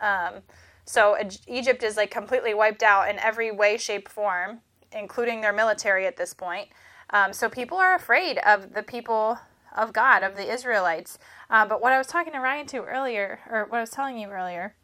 Um, 0.00 0.42
so 0.86 1.16
Egypt 1.46 1.82
is 1.82 1.96
like 1.96 2.10
completely 2.10 2.54
wiped 2.54 2.82
out 2.82 3.08
in 3.08 3.18
every 3.18 3.50
way, 3.50 3.76
shape, 3.76 4.08
form, 4.08 4.60
including 4.92 5.40
their 5.40 5.52
military 5.52 6.06
at 6.06 6.16
this 6.16 6.34
point. 6.34 6.68
Um, 7.10 7.32
so 7.32 7.48
people 7.48 7.78
are 7.78 7.94
afraid 7.94 8.38
of 8.38 8.74
the 8.74 8.82
people 8.82 9.38
of 9.76 9.92
God, 9.92 10.22
of 10.22 10.36
the 10.36 10.50
Israelites. 10.50 11.18
Uh, 11.50 11.66
but 11.66 11.80
what 11.80 11.92
I 11.92 11.98
was 11.98 12.06
talking 12.06 12.32
to 12.32 12.38
Ryan 12.38 12.66
to 12.68 12.82
earlier, 12.82 13.40
or 13.50 13.66
what 13.68 13.78
I 13.78 13.80
was 13.80 13.90
telling 13.90 14.18
you 14.18 14.28
earlier, 14.28 14.74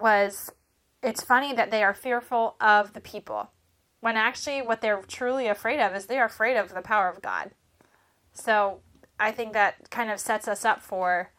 was 0.00 0.50
it's 1.02 1.22
funny 1.22 1.52
that 1.54 1.70
they 1.70 1.82
are 1.82 1.94
fearful 1.94 2.56
of 2.60 2.92
the 2.92 3.00
people 3.00 3.50
when 4.00 4.16
actually 4.16 4.62
what 4.62 4.80
they're 4.80 5.02
truly 5.02 5.46
afraid 5.46 5.80
of 5.80 5.94
is 5.94 6.06
they're 6.06 6.24
afraid 6.24 6.56
of 6.56 6.74
the 6.74 6.82
power 6.82 7.08
of 7.08 7.22
God. 7.22 7.50
So 8.32 8.80
I 9.18 9.32
think 9.32 9.52
that 9.52 9.90
kind 9.90 10.10
of 10.10 10.20
sets 10.20 10.46
us 10.46 10.64
up 10.64 10.80
for 10.80 11.30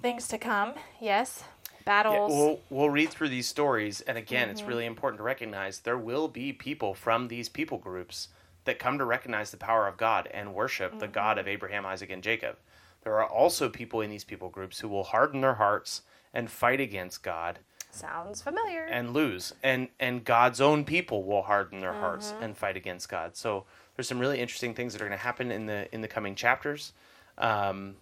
things 0.00 0.28
to 0.28 0.38
come. 0.38 0.74
Yes, 1.00 1.44
battles. 1.84 2.32
Yeah, 2.32 2.38
we'll, 2.38 2.60
we'll 2.70 2.90
read 2.90 3.10
through 3.10 3.30
these 3.30 3.48
stories, 3.48 4.00
and 4.02 4.16
again, 4.16 4.42
mm-hmm. 4.42 4.52
it's 4.52 4.62
really 4.62 4.86
important 4.86 5.18
to 5.18 5.24
recognize 5.24 5.80
there 5.80 5.98
will 5.98 6.28
be 6.28 6.52
people 6.52 6.94
from 6.94 7.28
these 7.28 7.48
people 7.48 7.78
groups 7.78 8.28
that 8.64 8.78
come 8.78 8.98
to 8.98 9.04
recognize 9.04 9.50
the 9.50 9.56
power 9.56 9.86
of 9.86 9.96
God 9.96 10.28
and 10.32 10.54
worship 10.54 10.92
mm-hmm. 10.92 11.00
the 11.00 11.08
God 11.08 11.38
of 11.38 11.48
Abraham, 11.48 11.86
Isaac, 11.86 12.10
and 12.10 12.22
Jacob. 12.22 12.56
There 13.02 13.14
are 13.14 13.28
also 13.28 13.68
people 13.68 14.00
in 14.00 14.10
these 14.10 14.24
people 14.24 14.50
groups 14.50 14.80
who 14.80 14.88
will 14.88 15.04
harden 15.04 15.40
their 15.40 15.54
hearts 15.54 16.02
and 16.38 16.48
fight 16.48 16.80
against 16.80 17.24
God. 17.24 17.58
Sounds 17.90 18.40
familiar. 18.40 18.84
And 18.84 19.12
lose. 19.12 19.52
And 19.60 19.88
and 19.98 20.24
God's 20.24 20.60
own 20.60 20.84
people 20.84 21.24
will 21.24 21.42
harden 21.42 21.80
their 21.80 21.90
mm-hmm. 21.90 22.00
hearts 22.00 22.32
and 22.40 22.56
fight 22.56 22.76
against 22.76 23.08
God. 23.08 23.36
So 23.36 23.64
there's 23.96 24.06
some 24.06 24.20
really 24.20 24.38
interesting 24.38 24.72
things 24.72 24.92
that 24.92 25.02
are 25.02 25.06
going 25.06 25.18
to 25.18 25.24
happen 25.24 25.50
in 25.50 25.66
the 25.66 25.92
in 25.92 26.00
the 26.00 26.06
coming 26.06 26.36
chapters. 26.36 26.92
Um, 27.38 27.96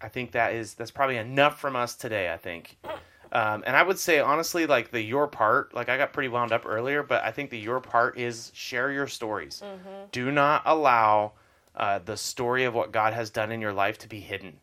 I 0.00 0.08
think 0.08 0.30
that 0.32 0.54
is 0.54 0.74
that's 0.74 0.92
probably 0.92 1.16
enough 1.16 1.60
from 1.60 1.74
us 1.74 1.96
today. 1.96 2.32
I 2.32 2.36
think, 2.36 2.76
um, 3.32 3.64
and 3.66 3.74
I 3.74 3.82
would 3.82 3.98
say 3.98 4.20
honestly, 4.20 4.66
like 4.66 4.92
the 4.92 5.02
your 5.02 5.26
part, 5.26 5.74
like 5.74 5.88
I 5.88 5.96
got 5.96 6.12
pretty 6.12 6.28
wound 6.28 6.52
up 6.52 6.64
earlier, 6.64 7.02
but 7.02 7.24
I 7.24 7.32
think 7.32 7.50
the 7.50 7.58
your 7.58 7.80
part 7.80 8.16
is 8.16 8.52
share 8.54 8.92
your 8.92 9.08
stories. 9.08 9.60
Mm-hmm. 9.64 10.04
Do 10.12 10.30
not 10.30 10.62
allow 10.66 11.32
uh, 11.74 11.98
the 11.98 12.16
story 12.16 12.62
of 12.62 12.74
what 12.74 12.92
God 12.92 13.12
has 13.12 13.28
done 13.28 13.50
in 13.50 13.60
your 13.60 13.72
life 13.72 13.98
to 13.98 14.08
be 14.08 14.20
hidden. 14.20 14.60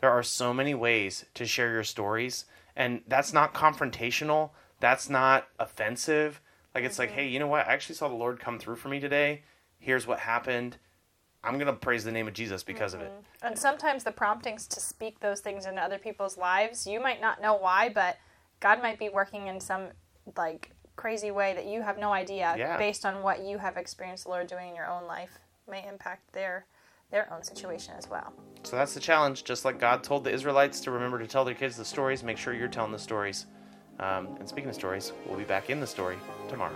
There 0.00 0.10
are 0.10 0.22
so 0.22 0.54
many 0.54 0.74
ways 0.74 1.26
to 1.34 1.46
share 1.46 1.72
your 1.72 1.84
stories, 1.84 2.46
and 2.74 3.02
that's 3.06 3.32
not 3.32 3.54
confrontational. 3.54 4.50
That's 4.80 5.10
not 5.10 5.48
offensive. 5.58 6.40
Like 6.74 6.84
it's 6.84 6.94
mm-hmm. 6.94 7.02
like, 7.02 7.10
hey, 7.10 7.28
you 7.28 7.38
know 7.38 7.46
what? 7.46 7.66
I 7.66 7.72
actually 7.72 7.96
saw 7.96 8.08
the 8.08 8.14
Lord 8.14 8.40
come 8.40 8.58
through 8.58 8.76
for 8.76 8.88
me 8.88 8.98
today. 8.98 9.42
Here's 9.78 10.06
what 10.06 10.20
happened. 10.20 10.78
I'm 11.42 11.54
going 11.54 11.66
to 11.66 11.72
praise 11.72 12.04
the 12.04 12.12
name 12.12 12.28
of 12.28 12.34
Jesus 12.34 12.62
because 12.62 12.92
mm-hmm. 12.92 13.02
of 13.02 13.08
it. 13.08 13.12
Mm-hmm. 13.12 13.46
And 13.46 13.58
sometimes 13.58 14.04
the 14.04 14.12
promptings 14.12 14.66
to 14.68 14.80
speak 14.80 15.20
those 15.20 15.40
things 15.40 15.66
into 15.66 15.82
other 15.82 15.98
people's 15.98 16.38
lives, 16.38 16.86
you 16.86 17.00
might 17.00 17.20
not 17.20 17.42
know 17.42 17.54
why, 17.54 17.88
but 17.88 18.18
God 18.60 18.82
might 18.82 18.98
be 18.98 19.08
working 19.08 19.48
in 19.48 19.60
some 19.60 19.88
like 20.36 20.70
crazy 20.96 21.30
way 21.30 21.54
that 21.54 21.66
you 21.66 21.80
have 21.82 21.98
no 21.98 22.12
idea 22.12 22.54
yeah. 22.58 22.76
based 22.76 23.06
on 23.06 23.22
what 23.22 23.42
you 23.42 23.58
have 23.58 23.76
experienced 23.76 24.24
the 24.24 24.30
Lord 24.30 24.46
doing 24.46 24.68
in 24.68 24.74
your 24.74 24.86
own 24.86 25.06
life 25.06 25.38
may 25.68 25.86
impact 25.88 26.32
their 26.32 26.66
their 27.10 27.32
own 27.32 27.42
situation 27.42 27.94
as 27.98 28.08
well. 28.08 28.32
So 28.62 28.76
that's 28.76 28.94
the 28.94 29.00
challenge. 29.00 29.44
Just 29.44 29.64
like 29.64 29.78
God 29.78 30.02
told 30.02 30.24
the 30.24 30.30
Israelites 30.30 30.80
to 30.82 30.90
remember 30.90 31.18
to 31.18 31.26
tell 31.26 31.44
their 31.44 31.54
kids 31.54 31.76
the 31.76 31.84
stories, 31.84 32.22
make 32.22 32.38
sure 32.38 32.54
you're 32.54 32.68
telling 32.68 32.92
the 32.92 32.98
stories. 32.98 33.46
Um, 33.98 34.28
and 34.38 34.48
speaking 34.48 34.70
of 34.70 34.74
stories, 34.74 35.12
we'll 35.26 35.38
be 35.38 35.44
back 35.44 35.68
in 35.68 35.80
the 35.80 35.86
story 35.86 36.16
tomorrow. 36.48 36.74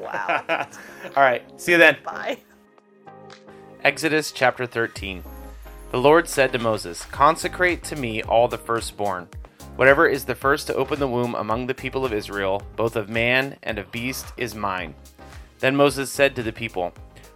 wow. 0.00 0.44
All 1.16 1.22
right. 1.22 1.42
See 1.60 1.72
you 1.72 1.78
then. 1.78 1.98
Bye. 2.04 2.38
Exodus 3.84 4.32
chapter 4.32 4.66
13. 4.66 5.22
The 5.90 5.98
Lord 5.98 6.28
said 6.28 6.52
to 6.52 6.58
Moses, 6.58 7.04
Consecrate 7.06 7.84
to 7.84 7.96
me 7.96 8.22
all 8.22 8.48
the 8.48 8.56
firstborn. 8.56 9.28
Whatever 9.76 10.06
is 10.06 10.24
the 10.24 10.34
first 10.34 10.66
to 10.68 10.74
open 10.74 10.98
the 10.98 11.08
womb 11.08 11.34
among 11.34 11.66
the 11.66 11.74
people 11.74 12.04
of 12.04 12.12
Israel, 12.12 12.62
both 12.76 12.96
of 12.96 13.08
man 13.08 13.58
and 13.62 13.78
of 13.78 13.92
beast, 13.92 14.32
is 14.36 14.54
mine. 14.54 14.94
Then 15.58 15.76
Moses 15.76 16.10
said 16.10 16.34
to 16.36 16.42
the 16.42 16.52
people, 16.52 16.92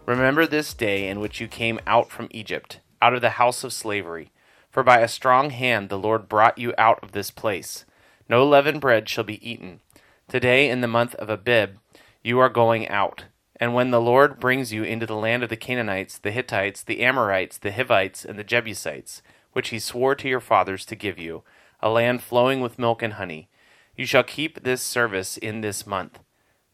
Remember 0.06 0.46
this 0.46 0.72
day 0.72 1.08
in 1.08 1.18
which 1.18 1.40
you 1.40 1.48
came 1.48 1.80
out 1.84 2.10
from 2.10 2.28
Egypt, 2.30 2.78
out 3.02 3.12
of 3.12 3.20
the 3.20 3.30
house 3.30 3.64
of 3.64 3.72
slavery. 3.72 4.30
For 4.70 4.84
by 4.84 5.00
a 5.00 5.08
strong 5.08 5.50
hand 5.50 5.88
the 5.88 5.98
Lord 5.98 6.28
brought 6.28 6.58
you 6.58 6.72
out 6.78 7.02
of 7.02 7.10
this 7.10 7.32
place. 7.32 7.84
No 8.28 8.46
leavened 8.46 8.80
bread 8.80 9.08
shall 9.08 9.24
be 9.24 9.48
eaten. 9.48 9.80
Today, 10.28 10.70
in 10.70 10.80
the 10.80 10.86
month 10.86 11.16
of 11.16 11.28
Abib, 11.28 11.78
you 12.22 12.38
are 12.38 12.48
going 12.48 12.88
out. 12.88 13.24
And 13.58 13.74
when 13.74 13.90
the 13.90 14.00
Lord 14.00 14.38
brings 14.38 14.72
you 14.72 14.84
into 14.84 15.06
the 15.06 15.16
land 15.16 15.42
of 15.42 15.48
the 15.48 15.56
Canaanites, 15.56 16.18
the 16.18 16.30
Hittites, 16.30 16.84
the 16.84 17.02
Amorites, 17.02 17.58
the 17.58 17.72
Hivites, 17.72 18.24
and 18.24 18.38
the 18.38 18.44
Jebusites, 18.44 19.22
which 19.54 19.70
he 19.70 19.78
swore 19.80 20.14
to 20.14 20.28
your 20.28 20.40
fathers 20.40 20.84
to 20.86 20.94
give 20.94 21.18
you, 21.18 21.42
a 21.80 21.90
land 21.90 22.22
flowing 22.22 22.60
with 22.60 22.78
milk 22.78 23.02
and 23.02 23.14
honey, 23.14 23.48
you 23.96 24.06
shall 24.06 24.22
keep 24.22 24.62
this 24.62 24.82
service 24.82 25.36
in 25.36 25.62
this 25.62 25.84
month. 25.84 26.20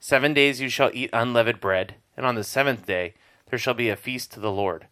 Seven 0.01 0.35
days 0.35 0.61
you 0.61 0.69
shall 0.69 0.91
eat 0.93 1.11
unleavened 1.13 1.61
bread, 1.61 1.95
and 2.17 2.27
on 2.27 2.35
the 2.35 2.45
seventh 2.45 2.87
day 2.87 3.15
there 3.51 3.59
shall 3.59 3.75
be 3.75 3.89
a 3.89 3.97
feast 3.97 4.33
to 4.33 4.41
the 4.41 4.51
Lord. 4.51 4.87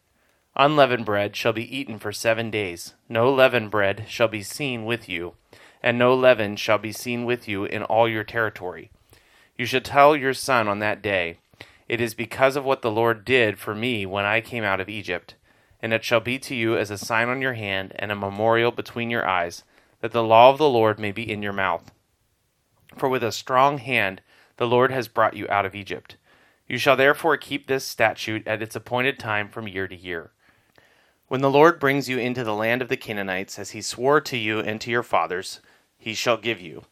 Unleavened 0.57 1.07
bread 1.07 1.37
shall 1.37 1.53
be 1.53 1.77
eaten 1.77 1.99
for 1.99 2.13
seven 2.13 2.51
days. 2.51 2.95
No 3.09 3.33
leavened 3.33 3.71
bread 3.71 4.05
shall 4.09 4.29
be 4.29 4.43
seen 4.43 4.85
with 4.85 5.09
you, 5.09 5.35
and 5.83 5.99
no 5.99 6.15
leaven 6.15 6.57
shall 6.57 6.79
be 6.79 6.93
seen 6.93 7.25
with 7.25 7.49
you 7.49 7.65
in 7.65 7.83
all 7.85 8.09
your 8.09 8.25
territory. 8.25 8.91
You 9.57 9.65
shall 9.67 9.81
tell 9.81 10.17
your 10.17 10.35
son 10.35 10.69
on 10.69 10.79
that 10.81 11.03
day, 11.03 11.39
It 11.89 12.01
is 12.01 12.15
because 12.15 12.57
of 12.57 12.65
what 12.65 12.83
the 12.83 12.91
Lord 12.91 13.25
did 13.25 13.59
for 13.59 13.75
me 13.75 14.07
when 14.07 14.25
I 14.25 14.41
came 14.41 14.65
out 14.65 14.81
of 14.81 14.89
Egypt. 14.89 15.35
And 15.83 15.93
it 15.95 16.05
shall 16.05 16.21
be 16.21 16.39
to 16.41 16.55
you 16.55 16.77
as 16.77 16.91
a 16.91 16.99
sign 16.99 17.29
on 17.29 17.41
your 17.41 17.55
hand 17.55 17.93
and 17.97 18.13
a 18.13 18.17
memorial 18.17 18.71
between 18.71 19.11
your 19.11 19.27
eyes, 19.27 19.65
that 20.01 20.13
the 20.13 20.23
law 20.23 20.51
of 20.51 20.59
the 20.59 20.69
Lord 20.69 20.99
may 20.99 21.13
be 21.13 21.31
in 21.31 21.43
your 21.43 21.53
mouth. 21.53 21.91
For 22.97 23.09
with 23.09 23.23
a 23.23 23.33
strong 23.33 23.79
hand 23.79 24.21
the 24.57 24.67
Lord 24.67 24.91
has 24.91 25.09
brought 25.09 25.35
you 25.35 25.47
out 25.49 25.65
of 25.65 25.75
Egypt. 25.75 26.17
You 26.71 26.79
shall 26.79 26.95
therefore 26.95 27.37
keep 27.37 27.67
this 27.67 27.85
statute 27.85 28.47
at 28.47 28.63
its 28.63 28.77
appointed 28.77 29.19
time 29.19 29.49
from 29.49 29.67
year 29.67 29.89
to 29.89 29.97
year. 29.97 30.31
When 31.27 31.41
the 31.41 31.51
Lord 31.51 31.81
brings 31.81 32.09
you 32.09 32.17
into 32.17 32.45
the 32.45 32.55
land 32.55 32.81
of 32.81 32.89
the 32.89 32.97
Canaanites, 32.97 33.59
as 33.59 33.71
he 33.71 33.83
swore 33.83 34.21
to 34.21 34.37
you 34.37 34.61
and 34.61 34.81
to 34.81 34.89
your 34.89 35.03
fathers, 35.03 35.59
he 35.99 36.15
shall 36.15 36.37
give 36.37 36.61
you. 36.61 36.85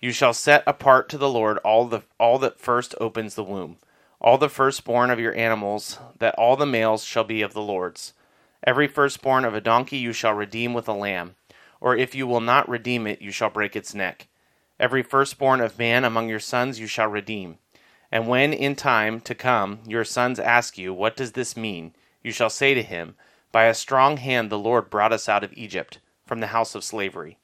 You 0.00 0.12
shall 0.12 0.32
set 0.32 0.62
apart 0.66 1.10
to 1.10 1.18
the 1.18 1.28
Lord 1.28 1.58
all 1.58 1.84
the 1.84 2.04
all 2.18 2.38
that 2.38 2.58
first 2.58 2.94
opens 3.02 3.34
the 3.34 3.44
womb, 3.44 3.76
all 4.18 4.38
the 4.38 4.48
firstborn 4.48 5.10
of 5.10 5.20
your 5.20 5.36
animals, 5.36 5.98
that 6.20 6.34
all 6.36 6.56
the 6.56 6.64
males 6.64 7.04
shall 7.04 7.24
be 7.24 7.42
of 7.42 7.52
the 7.52 7.60
Lord's. 7.60 8.14
Every 8.64 8.88
firstborn 8.88 9.44
of 9.44 9.52
a 9.52 9.60
donkey 9.60 9.98
you 9.98 10.14
shall 10.14 10.32
redeem 10.32 10.72
with 10.72 10.88
a 10.88 10.94
lamb, 10.94 11.34
or 11.82 11.94
if 11.94 12.14
you 12.14 12.26
will 12.26 12.40
not 12.40 12.66
redeem 12.66 13.06
it, 13.06 13.20
you 13.20 13.30
shall 13.30 13.50
break 13.50 13.76
its 13.76 13.92
neck. 13.92 14.28
Every 14.80 15.02
firstborn 15.02 15.60
of 15.60 15.78
man 15.78 16.04
among 16.04 16.30
your 16.30 16.40
sons 16.40 16.80
you 16.80 16.86
shall 16.86 17.08
redeem. 17.08 17.58
And 18.10 18.26
when 18.26 18.52
in 18.52 18.74
time 18.74 19.20
to 19.20 19.34
come 19.34 19.80
your 19.86 20.04
sons 20.04 20.38
ask 20.38 20.78
you, 20.78 20.94
What 20.94 21.16
does 21.16 21.32
this 21.32 21.56
mean? 21.56 21.94
you 22.22 22.32
shall 22.32 22.50
say 22.50 22.72
to 22.74 22.82
him, 22.82 23.16
By 23.52 23.64
a 23.64 23.74
strong 23.74 24.16
hand 24.16 24.50
the 24.50 24.58
Lord 24.58 24.88
brought 24.88 25.12
us 25.12 25.28
out 25.28 25.44
of 25.44 25.52
Egypt, 25.52 25.98
from 26.26 26.40
the 26.40 26.48
house 26.48 26.74
of 26.74 26.84
slavery. 26.84 27.38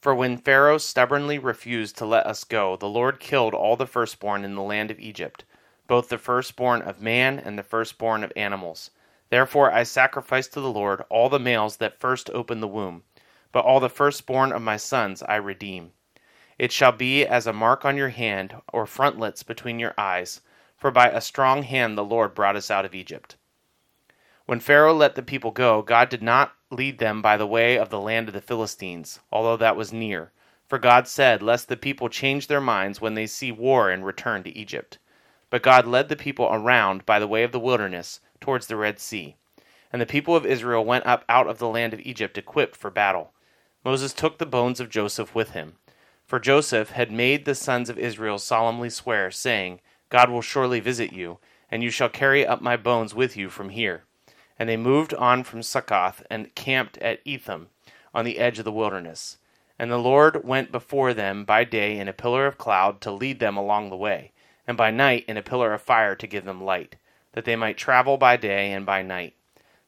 For 0.00 0.14
when 0.14 0.38
Pharaoh 0.38 0.78
stubbornly 0.78 1.38
refused 1.38 1.96
to 1.98 2.06
let 2.06 2.26
us 2.26 2.44
go, 2.44 2.76
the 2.76 2.88
Lord 2.88 3.18
killed 3.18 3.54
all 3.54 3.74
the 3.74 3.86
firstborn 3.86 4.44
in 4.44 4.54
the 4.54 4.62
land 4.62 4.92
of 4.92 5.00
Egypt, 5.00 5.44
both 5.88 6.08
the 6.08 6.18
firstborn 6.18 6.82
of 6.82 7.00
man 7.00 7.40
and 7.40 7.58
the 7.58 7.64
firstborn 7.64 8.22
of 8.22 8.32
animals. 8.36 8.92
Therefore 9.30 9.72
I 9.72 9.82
sacrifice 9.82 10.46
to 10.48 10.60
the 10.60 10.70
Lord 10.70 11.02
all 11.08 11.28
the 11.28 11.40
males 11.40 11.78
that 11.78 11.98
first 11.98 12.30
open 12.30 12.60
the 12.60 12.68
womb, 12.68 13.02
but 13.50 13.64
all 13.64 13.80
the 13.80 13.88
firstborn 13.88 14.52
of 14.52 14.62
my 14.62 14.76
sons 14.76 15.22
I 15.24 15.36
redeem. 15.36 15.92
It 16.58 16.72
shall 16.72 16.92
be 16.92 17.26
as 17.26 17.46
a 17.46 17.52
mark 17.52 17.84
on 17.84 17.96
your 17.96 18.08
hand, 18.08 18.54
or 18.72 18.86
frontlets 18.86 19.42
between 19.42 19.78
your 19.78 19.92
eyes, 19.98 20.40
for 20.76 20.90
by 20.90 21.08
a 21.08 21.20
strong 21.20 21.64
hand 21.64 21.98
the 21.98 22.04
Lord 22.04 22.34
brought 22.34 22.56
us 22.56 22.70
out 22.70 22.84
of 22.84 22.94
Egypt. 22.94 23.36
When 24.46 24.60
Pharaoh 24.60 24.94
let 24.94 25.16
the 25.16 25.22
people 25.22 25.50
go, 25.50 25.82
God 25.82 26.08
did 26.08 26.22
not 26.22 26.54
lead 26.70 26.98
them 26.98 27.20
by 27.20 27.36
the 27.36 27.46
way 27.46 27.76
of 27.76 27.90
the 27.90 28.00
land 28.00 28.28
of 28.28 28.34
the 28.34 28.40
Philistines, 28.40 29.20
although 29.30 29.56
that 29.56 29.76
was 29.76 29.92
near. 29.92 30.32
For 30.68 30.78
God 30.78 31.06
said, 31.06 31.42
Lest 31.42 31.68
the 31.68 31.76
people 31.76 32.08
change 32.08 32.46
their 32.46 32.60
minds 32.60 33.00
when 33.00 33.14
they 33.14 33.26
see 33.26 33.52
war 33.52 33.90
and 33.90 34.06
return 34.06 34.42
to 34.44 34.56
Egypt. 34.56 34.98
But 35.50 35.62
God 35.62 35.86
led 35.86 36.08
the 36.08 36.16
people 36.16 36.48
around 36.50 37.04
by 37.04 37.18
the 37.18 37.28
way 37.28 37.42
of 37.42 37.52
the 37.52 37.60
wilderness 37.60 38.20
towards 38.40 38.66
the 38.66 38.76
Red 38.76 38.98
Sea. 38.98 39.36
And 39.92 40.00
the 40.00 40.06
people 40.06 40.34
of 40.34 40.46
Israel 40.46 40.84
went 40.84 41.06
up 41.06 41.24
out 41.28 41.48
of 41.48 41.58
the 41.58 41.68
land 41.68 41.92
of 41.92 42.00
Egypt 42.00 42.38
equipped 42.38 42.76
for 42.76 42.90
battle. 42.90 43.32
Moses 43.84 44.12
took 44.12 44.38
the 44.38 44.46
bones 44.46 44.80
of 44.80 44.88
Joseph 44.88 45.34
with 45.34 45.50
him. 45.50 45.76
For 46.26 46.40
Joseph 46.40 46.90
had 46.90 47.12
made 47.12 47.44
the 47.44 47.54
sons 47.54 47.88
of 47.88 47.98
Israel 47.98 48.38
solemnly 48.38 48.90
swear, 48.90 49.30
saying, 49.30 49.80
God 50.08 50.28
will 50.28 50.42
surely 50.42 50.80
visit 50.80 51.12
you, 51.12 51.38
and 51.70 51.84
you 51.84 51.90
shall 51.90 52.08
carry 52.08 52.44
up 52.44 52.60
my 52.60 52.76
bones 52.76 53.14
with 53.14 53.36
you 53.36 53.48
from 53.48 53.68
here. 53.68 54.02
And 54.58 54.68
they 54.68 54.76
moved 54.76 55.14
on 55.14 55.44
from 55.44 55.62
Succoth 55.62 56.24
and 56.28 56.54
camped 56.56 56.98
at 56.98 57.20
Etham, 57.24 57.68
on 58.12 58.24
the 58.24 58.38
edge 58.38 58.58
of 58.58 58.64
the 58.64 58.72
wilderness. 58.72 59.38
And 59.78 59.88
the 59.88 59.98
Lord 59.98 60.44
went 60.44 60.72
before 60.72 61.14
them 61.14 61.44
by 61.44 61.62
day 61.62 61.96
in 61.96 62.08
a 62.08 62.12
pillar 62.12 62.46
of 62.46 62.58
cloud 62.58 63.00
to 63.02 63.12
lead 63.12 63.38
them 63.38 63.56
along 63.56 63.90
the 63.90 63.96
way, 63.96 64.32
and 64.66 64.76
by 64.76 64.90
night 64.90 65.24
in 65.28 65.36
a 65.36 65.42
pillar 65.42 65.72
of 65.72 65.82
fire 65.82 66.16
to 66.16 66.26
give 66.26 66.44
them 66.44 66.60
light, 66.60 66.96
that 67.34 67.44
they 67.44 67.54
might 67.54 67.78
travel 67.78 68.16
by 68.16 68.36
day 68.36 68.72
and 68.72 68.84
by 68.84 69.00
night. 69.00 69.34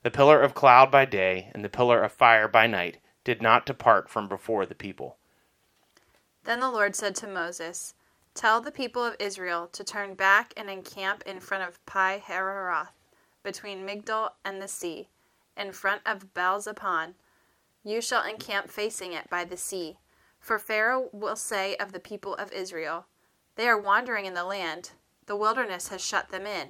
The 0.04 0.10
pillar 0.12 0.40
of 0.40 0.54
cloud 0.54 0.92
by 0.92 1.04
day 1.04 1.50
and 1.52 1.64
the 1.64 1.68
pillar 1.68 2.00
of 2.04 2.12
fire 2.12 2.46
by 2.46 2.68
night 2.68 2.98
did 3.24 3.42
not 3.42 3.66
depart 3.66 4.08
from 4.08 4.28
before 4.28 4.64
the 4.64 4.76
people. 4.76 5.17
Then 6.48 6.60
the 6.60 6.70
Lord 6.70 6.96
said 6.96 7.14
to 7.16 7.26
Moses, 7.26 7.92
Tell 8.32 8.62
the 8.62 8.72
people 8.72 9.04
of 9.04 9.16
Israel 9.18 9.68
to 9.70 9.84
turn 9.84 10.14
back 10.14 10.54
and 10.56 10.70
encamp 10.70 11.22
in 11.26 11.40
front 11.40 11.68
of 11.68 11.84
Pi 11.84 12.22
Hahiroth, 12.26 12.88
between 13.42 13.86
Migdol 13.86 14.30
and 14.46 14.62
the 14.62 14.66
sea, 14.66 15.10
in 15.58 15.72
front 15.72 16.00
of 16.06 16.32
Baal 16.32 16.58
Zephon. 16.58 17.16
You 17.84 18.00
shall 18.00 18.24
encamp 18.24 18.70
facing 18.70 19.12
it 19.12 19.28
by 19.28 19.44
the 19.44 19.58
sea. 19.58 19.98
For 20.40 20.58
Pharaoh 20.58 21.10
will 21.12 21.36
say 21.36 21.76
of 21.76 21.92
the 21.92 22.00
people 22.00 22.34
of 22.36 22.50
Israel, 22.50 23.04
They 23.56 23.68
are 23.68 23.78
wandering 23.78 24.24
in 24.24 24.32
the 24.32 24.44
land, 24.44 24.92
the 25.26 25.36
wilderness 25.36 25.88
has 25.88 26.02
shut 26.02 26.30
them 26.30 26.46
in. 26.46 26.68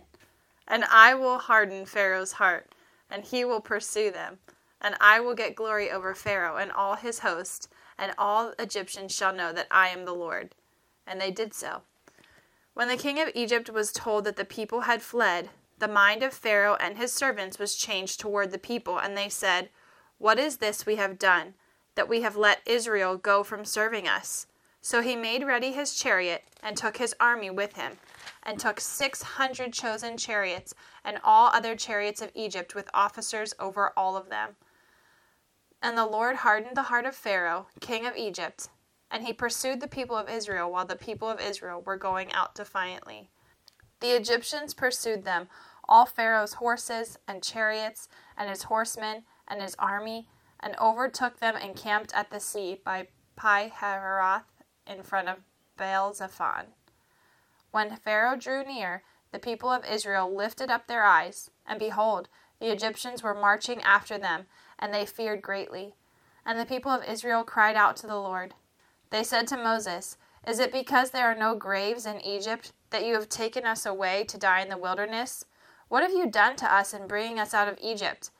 And 0.66 0.86
I 0.86 1.14
will 1.14 1.38
harden 1.38 1.86
Pharaoh's 1.86 2.32
heart, 2.32 2.74
and 3.08 3.22
he 3.22 3.44
will 3.44 3.60
pursue 3.60 4.10
them. 4.10 4.40
And 4.80 4.96
I 5.00 5.20
will 5.20 5.36
get 5.36 5.54
glory 5.54 5.88
over 5.88 6.16
Pharaoh 6.16 6.56
and 6.56 6.72
all 6.72 6.96
his 6.96 7.20
host, 7.20 7.68
and 7.98 8.12
all 8.16 8.54
Egyptians 8.58 9.14
shall 9.14 9.34
know 9.34 9.52
that 9.52 9.66
I 9.70 9.88
am 9.88 10.04
the 10.04 10.14
Lord. 10.14 10.54
And 11.06 11.20
they 11.20 11.30
did 11.30 11.52
so. 11.52 11.82
When 12.74 12.88
the 12.88 12.96
king 12.96 13.18
of 13.18 13.30
Egypt 13.34 13.70
was 13.70 13.90
told 13.90 14.24
that 14.24 14.36
the 14.36 14.44
people 14.44 14.82
had 14.82 15.02
fled, 15.02 15.50
the 15.78 15.88
mind 15.88 16.22
of 16.22 16.32
Pharaoh 16.32 16.76
and 16.80 16.96
his 16.96 17.12
servants 17.12 17.58
was 17.58 17.74
changed 17.74 18.20
toward 18.20 18.50
the 18.50 18.58
people, 18.58 18.98
and 18.98 19.16
they 19.16 19.28
said, 19.28 19.70
What 20.18 20.38
is 20.38 20.58
this 20.58 20.86
we 20.86 20.96
have 20.96 21.18
done, 21.18 21.54
that 21.94 22.08
we 22.08 22.22
have 22.22 22.36
let 22.36 22.60
Israel 22.66 23.16
go 23.16 23.42
from 23.42 23.64
serving 23.64 24.06
us? 24.06 24.46
So 24.80 25.02
he 25.02 25.16
made 25.16 25.44
ready 25.44 25.72
his 25.72 25.94
chariot, 25.94 26.44
and 26.62 26.76
took 26.76 26.98
his 26.98 27.14
army 27.18 27.50
with 27.50 27.74
him, 27.74 27.98
and 28.42 28.58
took 28.58 28.80
six 28.80 29.22
hundred 29.22 29.72
chosen 29.72 30.16
chariots, 30.16 30.74
and 31.04 31.18
all 31.24 31.48
other 31.48 31.74
chariots 31.74 32.22
of 32.22 32.30
Egypt 32.34 32.74
with 32.74 32.90
officers 32.94 33.54
over 33.58 33.92
all 33.96 34.16
of 34.16 34.30
them. 34.30 34.56
And 35.80 35.96
the 35.96 36.06
Lord 36.06 36.36
hardened 36.36 36.76
the 36.76 36.84
heart 36.84 37.06
of 37.06 37.14
Pharaoh, 37.14 37.68
king 37.80 38.06
of 38.06 38.16
Egypt, 38.16 38.68
and 39.10 39.24
he 39.24 39.32
pursued 39.32 39.80
the 39.80 39.88
people 39.88 40.16
of 40.16 40.28
Israel 40.28 40.70
while 40.70 40.84
the 40.84 40.96
people 40.96 41.28
of 41.28 41.40
Israel 41.40 41.80
were 41.80 41.96
going 41.96 42.32
out 42.32 42.54
defiantly. 42.54 43.30
The 44.00 44.16
Egyptians 44.16 44.74
pursued 44.74 45.24
them, 45.24 45.48
all 45.88 46.04
Pharaoh's 46.04 46.54
horses 46.54 47.18
and 47.26 47.42
chariots, 47.42 48.08
and 48.36 48.50
his 48.50 48.64
horsemen 48.64 49.22
and 49.46 49.62
his 49.62 49.74
army, 49.78 50.28
and 50.60 50.76
overtook 50.76 51.38
them 51.38 51.56
and 51.56 51.76
camped 51.76 52.12
at 52.14 52.30
the 52.30 52.40
sea 52.40 52.80
by 52.84 53.08
Pi 53.36 53.72
Hahiroth 53.74 54.44
in 54.86 55.02
front 55.02 55.28
of 55.28 55.38
Baal 55.76 56.12
Zephon. 56.12 56.66
When 57.70 57.96
Pharaoh 57.96 58.36
drew 58.36 58.64
near, 58.64 59.04
the 59.30 59.38
people 59.38 59.70
of 59.70 59.84
Israel 59.84 60.34
lifted 60.34 60.70
up 60.70 60.86
their 60.86 61.04
eyes, 61.04 61.50
and 61.66 61.78
behold, 61.78 62.28
the 62.60 62.72
Egyptians 62.72 63.22
were 63.22 63.34
marching 63.34 63.80
after 63.82 64.18
them 64.18 64.46
and 64.78 64.92
they 64.92 65.06
feared 65.06 65.42
greatly. 65.42 65.94
And 66.44 66.58
the 66.58 66.66
people 66.66 66.90
of 66.90 67.04
Israel 67.04 67.44
cried 67.44 67.76
out 67.76 67.96
to 67.96 68.06
the 68.06 68.16
Lord. 68.16 68.54
They 69.10 69.22
said 69.22 69.46
to 69.48 69.56
Moses, 69.56 70.16
Is 70.46 70.58
it 70.58 70.72
because 70.72 71.10
there 71.10 71.26
are 71.26 71.34
no 71.34 71.54
graves 71.54 72.06
in 72.06 72.20
Egypt 72.20 72.72
that 72.90 73.04
you 73.04 73.14
have 73.14 73.28
taken 73.28 73.64
us 73.64 73.84
away 73.84 74.24
to 74.24 74.38
die 74.38 74.60
in 74.60 74.68
the 74.68 74.78
wilderness? 74.78 75.44
What 75.88 76.02
have 76.02 76.12
you 76.12 76.30
done 76.30 76.56
to 76.56 76.72
us 76.72 76.92
in 76.92 77.06
bringing 77.06 77.38
us 77.38 77.54
out 77.54 77.68
of 77.68 77.78
Egypt? 77.82 78.30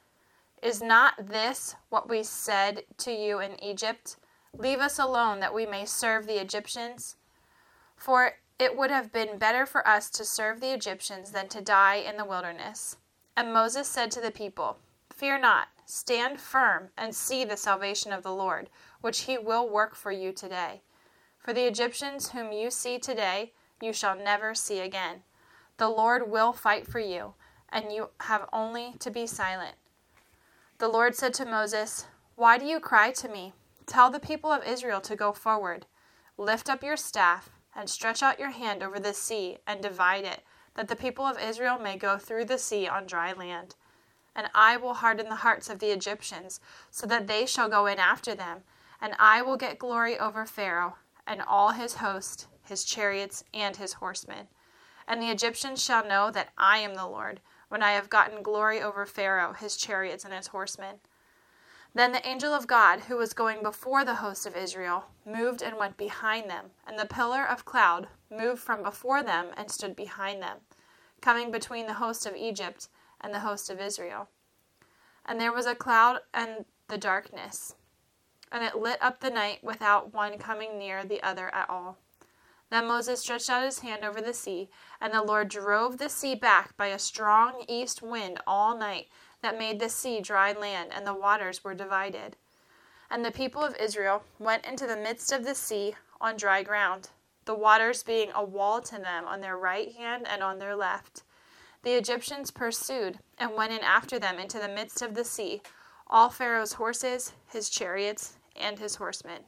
Is 0.63 0.83
not 0.83 1.29
this 1.29 1.77
what 1.89 2.09
we 2.09 2.23
said 2.23 2.83
to 2.99 3.13
you 3.13 3.39
in 3.41 3.63
Egypt? 3.63 4.17
Leave 4.57 4.81
us 4.81 4.99
alone 4.99 5.41
that 5.41 5.55
we 5.55 5.67
may 5.67 5.85
serve 5.85 6.27
the 6.27 6.41
Egyptians? 6.41 7.17
For 7.97 8.33
it 8.59 8.77
would 8.77 8.91
have 8.91 9.13
been 9.13 9.39
better 9.39 9.67
for 9.67 9.87
us 9.87 10.11
to 10.11 10.25
serve 10.25 10.61
the 10.61 10.75
Egyptians 10.75 11.31
than 11.31 11.49
to 11.49 11.61
die 11.61 11.97
in 11.97 12.17
the 12.17 12.25
wilderness. 12.25 12.97
And 13.37 13.53
Moses 13.53 13.87
said 13.87 14.11
to 14.13 14.21
the 14.21 14.33
people, 14.33 14.79
Fear 15.19 15.39
not. 15.39 15.67
Stand 15.85 16.41
firm 16.41 16.91
and 16.97 17.13
see 17.13 17.45
the 17.45 17.57
salvation 17.57 18.13
of 18.13 18.23
the 18.23 18.33
Lord, 18.33 18.71
which 19.01 19.23
he 19.23 19.37
will 19.37 19.69
work 19.69 19.97
for 19.97 20.13
you 20.13 20.31
today. 20.31 20.81
For 21.41 21.53
the 21.53 21.67
Egyptians 21.67 22.31
whom 22.31 22.53
you 22.53 22.71
see 22.71 23.01
today, 23.01 23.53
you 23.81 23.93
shall 23.93 24.15
never 24.15 24.55
see 24.55 24.79
again. 24.79 25.23
The 25.77 25.89
Lord 25.89 26.31
will 26.31 26.53
fight 26.53 26.87
for 26.87 27.01
you, 27.01 27.35
and 27.69 27.93
you 27.93 28.11
have 28.21 28.49
only 28.53 28.95
to 29.01 29.11
be 29.11 29.27
silent. 29.27 29.75
The 30.79 30.87
Lord 30.87 31.17
said 31.17 31.35
to 31.35 31.45
Moses, 31.45 32.07
Why 32.37 32.57
do 32.57 32.65
you 32.65 32.79
cry 32.79 33.11
to 33.11 33.29
me? 33.29 33.55
Tell 33.87 34.11
the 34.11 34.21
people 34.21 34.53
of 34.53 34.65
Israel 34.65 35.01
to 35.01 35.17
go 35.17 35.33
forward. 35.33 35.87
Lift 36.37 36.71
up 36.71 36.85
your 36.85 36.97
staff, 36.97 37.51
and 37.75 37.91
stretch 37.91 38.23
out 38.23 38.39
your 38.39 38.51
hand 38.51 38.85
over 38.85 39.01
the 39.01 39.15
sea, 39.15 39.59
and 39.67 39.83
divide 39.83 40.25
it, 40.25 40.45
that 40.75 40.87
the 40.87 40.95
people 40.95 41.27
of 41.27 41.41
Israel 41.41 41.77
may 41.77 41.97
go 41.97 42.19
through 42.19 42.45
the 42.45 42.59
sea 42.59 42.87
on 42.87 43.05
dry 43.05 43.33
land 43.33 43.75
and 44.39 44.49
I 44.55 44.77
will 44.77 44.95
harden 44.95 45.29
the 45.29 45.35
hearts 45.35 45.69
of 45.69 45.81
the 45.81 45.91
Egyptians, 45.91 46.61
so 46.93 47.09
that 47.09 47.27
they 47.27 47.45
shall 47.45 47.69
go 47.69 47.87
in 47.87 47.99
after 47.99 48.37
them, 48.37 48.63
and 49.01 49.17
I 49.19 49.43
will 49.43 49.57
get 49.57 49.81
glory 49.81 50.17
over 50.17 50.47
Pharaoh 50.47 50.95
and 51.27 51.43
all 51.43 51.73
his 51.73 51.97
host, 51.97 52.47
his 52.63 52.85
chariots, 52.85 53.43
and 53.53 53.75
his 53.77 53.95
horsemen. 53.95 54.47
And 55.09 55.21
the 55.21 55.31
Egyptians 55.31 55.83
shall 55.83 56.07
know 56.07 56.31
that 56.31 56.51
I 56.57 56.79
am 56.79 56.95
the 56.95 57.09
Lord, 57.09 57.41
when 57.69 57.83
I 57.83 57.93
have 57.93 58.09
gotten 58.09 58.45
glory 58.45 58.81
over 58.81 59.05
Pharaoh, 59.07 59.55
his 59.55 59.77
chariots, 59.77 60.25
and 60.25 60.33
his 60.33 60.47
horsemen. 60.47 61.01
Then 61.93 62.13
the 62.13 62.27
angel 62.27 62.55
of 62.55 62.69
God, 62.69 63.01
who 63.01 63.17
was 63.17 63.33
going 63.33 63.61
before 63.61 64.05
the 64.05 64.17
host 64.17 64.47
of 64.47 64.57
Israel, 64.57 65.07
moved 65.27 65.63
and 65.63 65.77
went 65.77 65.97
behind 65.97 66.49
them, 66.49 66.67
and 66.87 66.97
the 66.97 67.07
pillar 67.07 67.45
of 67.45 67.65
cloud 67.65 68.07
moved 68.31 68.63
from 68.63 68.85
before 68.85 69.25
them 69.25 69.49
and 69.57 69.69
stood 69.69 69.97
behind 69.97 70.41
them, 70.41 70.59
coming 71.21 71.51
between 71.51 71.89
the 71.89 71.95
host 71.95 72.25
of 72.25 72.37
Egypt 72.37 72.89
and 73.21 73.33
the 73.33 73.41
host 73.41 73.71
of 73.71 73.81
Israel. 73.81 74.29
And 75.25 75.41
there 75.41 75.53
was 75.53 75.67
a 75.67 75.75
cloud 75.75 76.21
and 76.33 76.65
the 76.89 76.99
darkness, 76.99 77.75
and 78.51 78.65
it 78.65 78.77
lit 78.77 78.99
up 79.03 79.21
the 79.21 79.31
night 79.31 79.63
without 79.63 80.15
one 80.15 80.39
coming 80.39 80.79
near 80.79 81.05
the 81.05 81.23
other 81.23 81.55
at 81.55 81.69
all. 81.69 81.99
Then 82.71 82.87
Moses 82.87 83.21
stretched 83.21 83.49
out 83.49 83.65
his 83.65 83.81
hand 83.81 84.05
over 84.05 84.21
the 84.21 84.35
sea, 84.35 84.69
and 85.01 85.13
the 85.13 85.23
Lord 85.23 85.49
drove 85.49 85.99
the 85.99 86.09
sea 86.09 86.35
back 86.35 86.77
by 86.77 86.89
a 86.89 86.99
strong 86.99 87.65
east 87.67 88.03
wind 88.03 88.41
all 88.47 88.77
night, 88.77 89.09
that 89.43 89.59
made 89.59 89.79
the 89.79 89.89
sea 89.89 90.21
dry 90.21 90.53
land, 90.53 90.91
and 90.93 91.07
the 91.07 91.15
waters 91.15 91.63
were 91.63 91.75
divided. 91.75 92.37
And 93.11 93.25
the 93.25 93.31
people 93.31 93.63
of 93.63 93.77
Israel 93.77 94.23
went 94.39 94.67
into 94.67 94.87
the 94.87 94.97
midst 94.97 95.33
of 95.33 95.45
the 95.45 95.55
sea 95.55 95.95
on 96.21 96.37
dry 96.37 96.63
ground, 96.63 97.11
the 97.45 97.55
waters 97.55 98.03
being 98.03 98.31
a 98.35 98.45
wall 98.45 98.83
to 98.83 98.99
them 98.99 99.27
on 99.27 99.41
their 99.41 99.57
right 99.57 99.93
hand 99.93 100.27
and 100.29 100.43
on 100.43 100.59
their 100.59 100.77
left. 100.77 101.23
The 101.83 101.95
Egyptians 101.95 102.51
pursued 102.51 103.21
and 103.39 103.55
went 103.55 103.73
in 103.73 103.81
after 103.81 104.19
them 104.19 104.39
into 104.39 104.59
the 104.59 104.69
midst 104.69 105.01
of 105.01 105.15
the 105.15 105.25
sea, 105.25 105.63
all 106.09 106.29
Pharaoh's 106.29 106.73
horses, 106.73 107.33
his 107.47 107.71
chariots, 107.71 108.37
and 108.57 108.79
his 108.79 108.97
horsemen. 108.97 109.45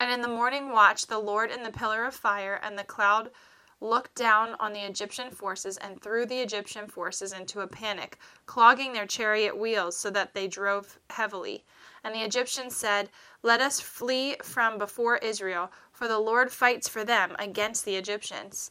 And 0.00 0.10
in 0.10 0.22
the 0.22 0.28
morning 0.28 0.70
watch, 0.70 1.06
the 1.06 1.18
Lord 1.18 1.50
in 1.50 1.62
the 1.62 1.72
pillar 1.72 2.04
of 2.04 2.14
fire 2.14 2.58
and 2.62 2.78
the 2.78 2.84
cloud 2.84 3.30
looked 3.80 4.14
down 4.14 4.56
on 4.58 4.72
the 4.72 4.84
Egyptian 4.84 5.30
forces 5.30 5.76
and 5.76 6.00
threw 6.00 6.26
the 6.26 6.40
Egyptian 6.40 6.88
forces 6.88 7.32
into 7.32 7.60
a 7.60 7.66
panic, 7.66 8.18
clogging 8.46 8.92
their 8.92 9.06
chariot 9.06 9.56
wheels 9.56 9.96
so 9.96 10.10
that 10.10 10.34
they 10.34 10.48
drove 10.48 10.98
heavily. 11.10 11.64
And 12.02 12.14
the 12.14 12.24
Egyptians 12.24 12.74
said, 12.74 13.10
Let 13.42 13.60
us 13.60 13.80
flee 13.80 14.36
from 14.42 14.78
before 14.78 15.18
Israel, 15.18 15.70
for 15.92 16.08
the 16.08 16.18
Lord 16.18 16.50
fights 16.50 16.88
for 16.88 17.04
them 17.04 17.36
against 17.38 17.84
the 17.84 17.96
Egyptians. 17.96 18.70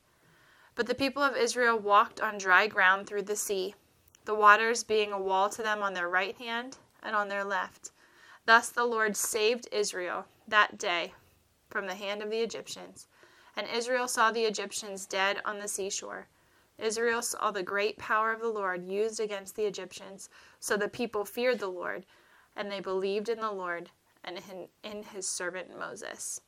But 0.81 0.87
the 0.87 0.95
people 0.95 1.21
of 1.21 1.37
Israel 1.37 1.77
walked 1.77 2.21
on 2.21 2.39
dry 2.39 2.65
ground 2.65 3.05
through 3.05 3.21
the 3.21 3.35
sea, 3.35 3.75
the 4.25 4.33
waters 4.33 4.83
being 4.83 5.13
a 5.13 5.21
wall 5.21 5.47
to 5.47 5.61
them 5.61 5.83
on 5.83 5.93
their 5.93 6.09
right 6.09 6.35
hand 6.37 6.79
and 7.03 7.15
on 7.15 7.27
their 7.27 7.43
left. 7.43 7.91
Thus 8.47 8.69
the 8.69 8.85
Lord 8.85 9.15
saved 9.15 9.67
Israel 9.71 10.25
that 10.47 10.79
day 10.79 11.13
from 11.69 11.85
the 11.85 11.93
hand 11.93 12.23
of 12.23 12.31
the 12.31 12.39
Egyptians. 12.39 13.05
And 13.55 13.67
Israel 13.67 14.07
saw 14.07 14.31
the 14.31 14.45
Egyptians 14.45 15.05
dead 15.05 15.39
on 15.45 15.59
the 15.59 15.67
seashore. 15.67 16.29
Israel 16.79 17.21
saw 17.21 17.51
the 17.51 17.61
great 17.61 17.99
power 17.99 18.33
of 18.33 18.41
the 18.41 18.49
Lord 18.49 18.83
used 18.83 19.19
against 19.19 19.55
the 19.55 19.65
Egyptians. 19.65 20.29
So 20.59 20.77
the 20.77 20.89
people 20.89 21.25
feared 21.25 21.59
the 21.59 21.67
Lord, 21.67 22.07
and 22.55 22.71
they 22.71 22.79
believed 22.79 23.29
in 23.29 23.39
the 23.39 23.51
Lord 23.51 23.91
and 24.23 24.41
in 24.83 25.03
his 25.03 25.29
servant 25.29 25.77
Moses. 25.77 26.41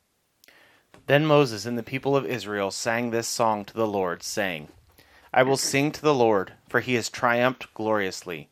Then 1.06 1.26
Moses 1.26 1.66
and 1.66 1.76
the 1.76 1.82
people 1.82 2.16
of 2.16 2.24
Israel 2.24 2.70
sang 2.70 3.10
this 3.10 3.28
song 3.28 3.64
to 3.66 3.74
the 3.74 3.86
Lord, 3.86 4.22
saying, 4.22 4.68
I 5.32 5.42
will 5.42 5.56
sing 5.56 5.92
to 5.92 6.00
the 6.00 6.14
Lord, 6.14 6.52
for 6.68 6.80
he 6.80 6.94
has 6.94 7.10
triumphed 7.10 7.74
gloriously. 7.74 8.48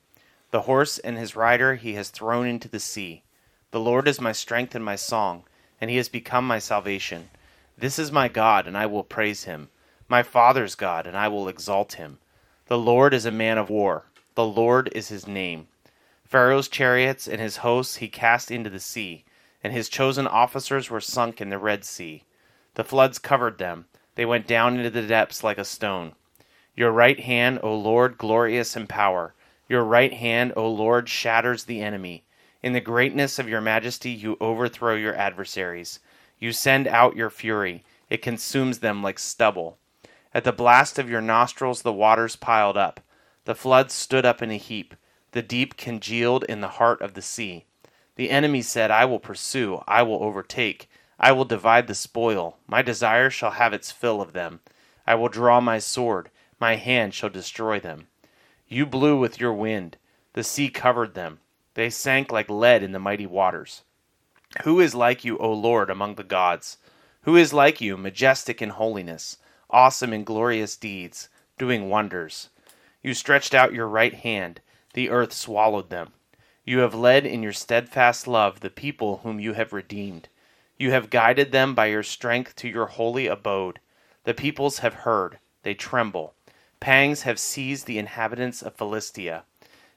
The 0.51 0.63
horse 0.63 0.99
and 0.99 1.17
his 1.17 1.35
rider 1.35 1.77
he 1.77 1.95
has 1.95 2.11
thrown 2.11 2.47
into 2.47 2.69
the 2.69 2.81
sea. 2.81 3.23
The 3.71 3.81
Lord 3.81 4.07
is 4.07 4.21
my 4.21 4.33
strength 4.33 4.75
and 4.75 4.85
my 4.85 4.97
song, 4.97 5.45
and 5.81 5.91
he 5.91 5.97
has 5.97 6.11
become 6.11 6.47
my 6.47 6.59
salvation. 6.59 7.31
This 7.79 7.99
is 7.99 8.13
my 8.13 8.29
God, 8.29 8.67
and 8.67 8.77
I 8.77 8.85
will 8.85 9.03
praise 9.03 9.45
him, 9.45 9.71
my 10.09 10.23
father's 10.23 10.75
God, 10.75 11.07
and 11.07 11.17
I 11.17 11.29
will 11.29 11.49
exalt 11.49 11.95
him. 11.95 12.19
The 12.67 12.77
Lord 12.77 13.15
is 13.15 13.25
a 13.25 13.31
man 13.31 13.57
of 13.57 13.71
war, 13.71 14.05
the 14.35 14.45
Lord 14.45 14.91
is 14.93 15.09
his 15.09 15.27
name. 15.27 15.69
Pharaoh's 16.25 16.69
chariots 16.69 17.27
and 17.27 17.41
his 17.41 17.59
hosts 17.59 17.97
he 17.97 18.09
cast 18.09 18.51
into 18.51 18.69
the 18.69 18.81
sea, 18.81 19.25
and 19.65 19.73
his 19.73 19.89
chosen 19.89 20.27
officers 20.27 20.91
were 20.91 21.01
sunk 21.01 21.41
in 21.41 21.49
the 21.49 21.59
Red 21.59 21.85
Sea. 21.85 22.25
The 22.75 22.85
floods 22.85 23.19
covered 23.19 23.59
them, 23.59 23.87
they 24.15 24.25
went 24.25 24.47
down 24.47 24.77
into 24.77 24.91
the 24.91 25.07
depths 25.07 25.43
like 25.43 25.59
a 25.59 25.65
stone. 25.65 26.15
Your 26.75 26.91
right 26.91 27.21
hand, 27.21 27.61
O 27.63 27.75
Lord, 27.75 28.19
glorious 28.19 28.77
in 28.77 28.87
power. 28.87 29.35
Your 29.69 29.85
right 29.85 30.13
hand, 30.13 30.53
O 30.57 30.69
Lord, 30.69 31.09
shatters 31.09 31.65
the 31.65 31.83
enemy. 31.83 32.25
In 32.63 32.73
the 32.73 32.81
greatness 32.81 33.39
of 33.39 33.49
your 33.49 33.61
majesty, 33.61 34.11
you 34.11 34.37
overthrow 34.41 34.95
your 34.95 35.15
adversaries. 35.15 36.01
You 36.39 36.53
send 36.53 36.87
out 36.87 37.17
your 37.17 37.31
fury, 37.31 37.85
it 38.09 38.23
consumes 38.23 38.79
them 38.79 39.03
like 39.03 39.19
stubble. 39.19 39.79
At 40.35 40.45
the 40.45 40.53
blast 40.53 40.99
of 40.99 41.11
your 41.11 41.21
nostrils, 41.21 41.83
the 41.83 41.93
waters 41.93 42.37
piled 42.37 42.77
up. 42.77 43.01
The 43.45 43.55
floods 43.55 43.93
stood 43.93 44.25
up 44.25 44.43
in 44.43 44.51
a 44.51 44.57
heap. 44.57 44.95
The 45.33 45.43
deep 45.43 45.77
congealed 45.77 46.45
in 46.45 46.61
the 46.61 46.69
heart 46.69 47.01
of 47.01 47.15
the 47.15 47.23
sea. 47.23 47.65
The 48.17 48.31
enemy 48.31 48.63
said, 48.63 48.91
I 48.91 49.05
will 49.05 49.19
pursue, 49.19 49.83
I 49.87 50.03
will 50.03 50.23
overtake, 50.23 50.89
I 51.23 51.33
will 51.33 51.47
divide 51.47 51.87
the 51.87 51.95
spoil. 51.95 52.59
My 52.67 52.83
desire 52.83 53.31
shall 53.31 53.53
have 53.53 53.73
its 53.73 53.93
fill 53.93 54.21
of 54.21 54.33
them. 54.35 54.61
I 55.07 55.15
will 55.15 55.29
draw 55.29 55.61
my 55.61 55.79
sword 55.79 56.29
my 56.63 56.77
hand 56.77 57.13
shall 57.13 57.29
destroy 57.29 57.81
them. 57.81 58.07
You 58.69 58.87
blew 58.87 59.19
with 59.19 59.41
your 59.41 59.53
wind, 59.53 59.97
the 60.35 60.45
sea 60.45 60.69
covered 60.69 61.15
them. 61.15 61.41
They 61.75 61.91
sank 61.91 62.31
like 62.31 62.49
lead 62.49 62.85
in 62.85 62.93
the 62.93 63.01
mighty 63.01 63.27
waters. 63.27 63.83
Who 64.63 64.79
is 64.79 64.95
like 64.95 65.25
you, 65.25 65.37
O 65.39 65.53
Lord, 65.53 65.91
among 65.91 66.15
the 66.15 66.23
gods? 66.23 66.77
Who 67.23 67.35
is 67.35 67.53
like 67.53 67.81
you, 67.81 67.97
majestic 67.97 68.63
in 68.63 68.69
holiness, 68.69 69.39
awesome 69.71 70.13
in 70.13 70.23
glorious 70.23 70.77
deeds, 70.77 71.29
doing 71.59 71.89
wonders? 71.89 72.49
You 73.03 73.13
stretched 73.13 73.55
out 73.55 73.75
your 73.75 73.89
right 73.89 74.15
hand, 74.15 74.61
the 74.95 75.11
earth 75.11 75.33
swallowed 75.33 75.91
them. 75.91 76.13
You 76.65 76.79
have 76.79 76.95
led 76.95 77.27
in 77.27 77.43
your 77.43 77.53
steadfast 77.53 78.29
love 78.29 78.61
the 78.61 78.71
people 78.71 79.17
whom 79.25 79.41
you 79.41 79.55
have 79.55 79.73
redeemed. 79.73 80.29
You 80.83 80.91
have 80.91 81.11
guided 81.11 81.53
them 81.53 81.77
by 81.77 81.87
your 81.87 82.03
strength 82.03 82.57
to 82.57 82.69
your 82.69 82.87
holy 82.87 83.29
abode. 83.29 83.79
The 84.25 84.35
peoples 84.35 84.81
have 84.81 85.07
heard, 85.07 85.39
they 85.63 85.75
tremble. 85.75 86.35
Pangs 86.81 87.23
have 87.23 87.39
seized 87.39 87.87
the 87.87 87.99
inhabitants 87.99 88.63
of 88.63 88.75
Philistia. 88.75 89.45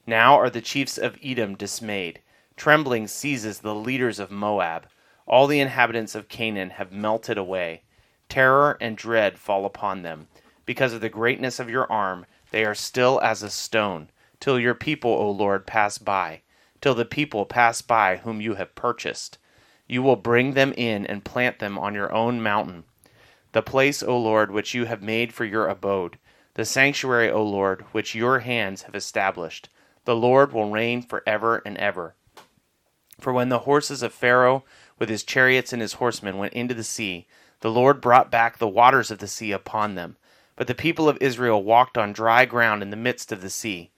Now 0.05 0.35
are 0.35 0.51
the 0.51 0.61
chiefs 0.61 0.99
of 0.99 1.17
Edom 1.23 1.55
dismayed. 1.55 2.21
Trembling 2.55 3.07
seizes 3.07 3.61
the 3.61 3.73
leaders 3.73 4.19
of 4.19 4.29
Moab. 4.29 4.87
All 5.25 5.47
the 5.47 5.59
inhabitants 5.59 6.13
of 6.13 6.29
Canaan 6.29 6.69
have 6.69 6.91
melted 6.91 7.39
away. 7.39 7.81
Terror 8.29 8.77
and 8.79 8.95
dread 8.95 9.39
fall 9.39 9.65
upon 9.65 10.03
them. 10.03 10.27
Because 10.67 10.93
of 10.93 11.01
the 11.01 11.09
greatness 11.09 11.59
of 11.59 11.67
your 11.67 11.91
arm, 11.91 12.27
they 12.51 12.63
are 12.63 12.75
still 12.75 13.19
as 13.21 13.41
a 13.41 13.49
stone, 13.49 14.11
till 14.39 14.59
your 14.59 14.75
people, 14.75 15.09
O 15.09 15.31
Lord, 15.31 15.65
pass 15.65 15.97
by, 15.97 16.41
till 16.79 16.93
the 16.93 17.05
people 17.05 17.47
pass 17.47 17.81
by 17.81 18.17
whom 18.17 18.39
you 18.39 18.53
have 18.53 18.75
purchased. 18.75 19.39
You 19.87 20.01
will 20.01 20.15
bring 20.15 20.53
them 20.53 20.73
in 20.75 21.05
and 21.05 21.23
plant 21.23 21.59
them 21.59 21.77
on 21.77 21.93
your 21.93 22.11
own 22.13 22.41
mountain, 22.41 22.85
the 23.51 23.61
place, 23.61 24.01
O 24.01 24.17
Lord, 24.17 24.51
which 24.51 24.73
you 24.73 24.85
have 24.85 25.01
made 25.01 25.33
for 25.33 25.45
your 25.45 25.67
abode 25.67 26.17
the 26.55 26.65
sanctuary, 26.65 27.29
O 27.29 27.43
Lord, 27.43 27.81
which 27.91 28.15
your 28.15 28.39
hands 28.39 28.83
have 28.83 28.95
established. 28.95 29.69
The 30.05 30.15
Lord 30.15 30.53
will 30.53 30.69
reign 30.69 31.01
for 31.01 31.21
ever 31.27 31.61
and 31.65 31.77
ever. 31.77 32.15
For 33.19 33.33
when 33.33 33.49
the 33.49 33.59
horses 33.59 34.01
of 34.01 34.13
Pharaoh 34.13 34.63
with 34.97 35.09
his 35.09 35.23
chariots 35.23 35.73
and 35.73 35.81
his 35.81 35.93
horsemen 35.93 36.37
went 36.37 36.53
into 36.53 36.73
the 36.73 36.83
sea, 36.83 37.27
the 37.59 37.71
Lord 37.71 37.99
brought 37.99 38.31
back 38.31 38.57
the 38.57 38.69
waters 38.69 39.11
of 39.11 39.19
the 39.19 39.27
sea 39.27 39.51
upon 39.51 39.95
them. 39.95 40.15
But 40.55 40.67
the 40.67 40.75
people 40.75 41.09
of 41.09 41.17
Israel 41.19 41.61
walked 41.61 41.97
on 41.97 42.13
dry 42.13 42.45
ground 42.45 42.81
in 42.81 42.89
the 42.89 42.95
midst 42.95 43.33
of 43.33 43.41
the 43.41 43.49
sea. 43.49 43.91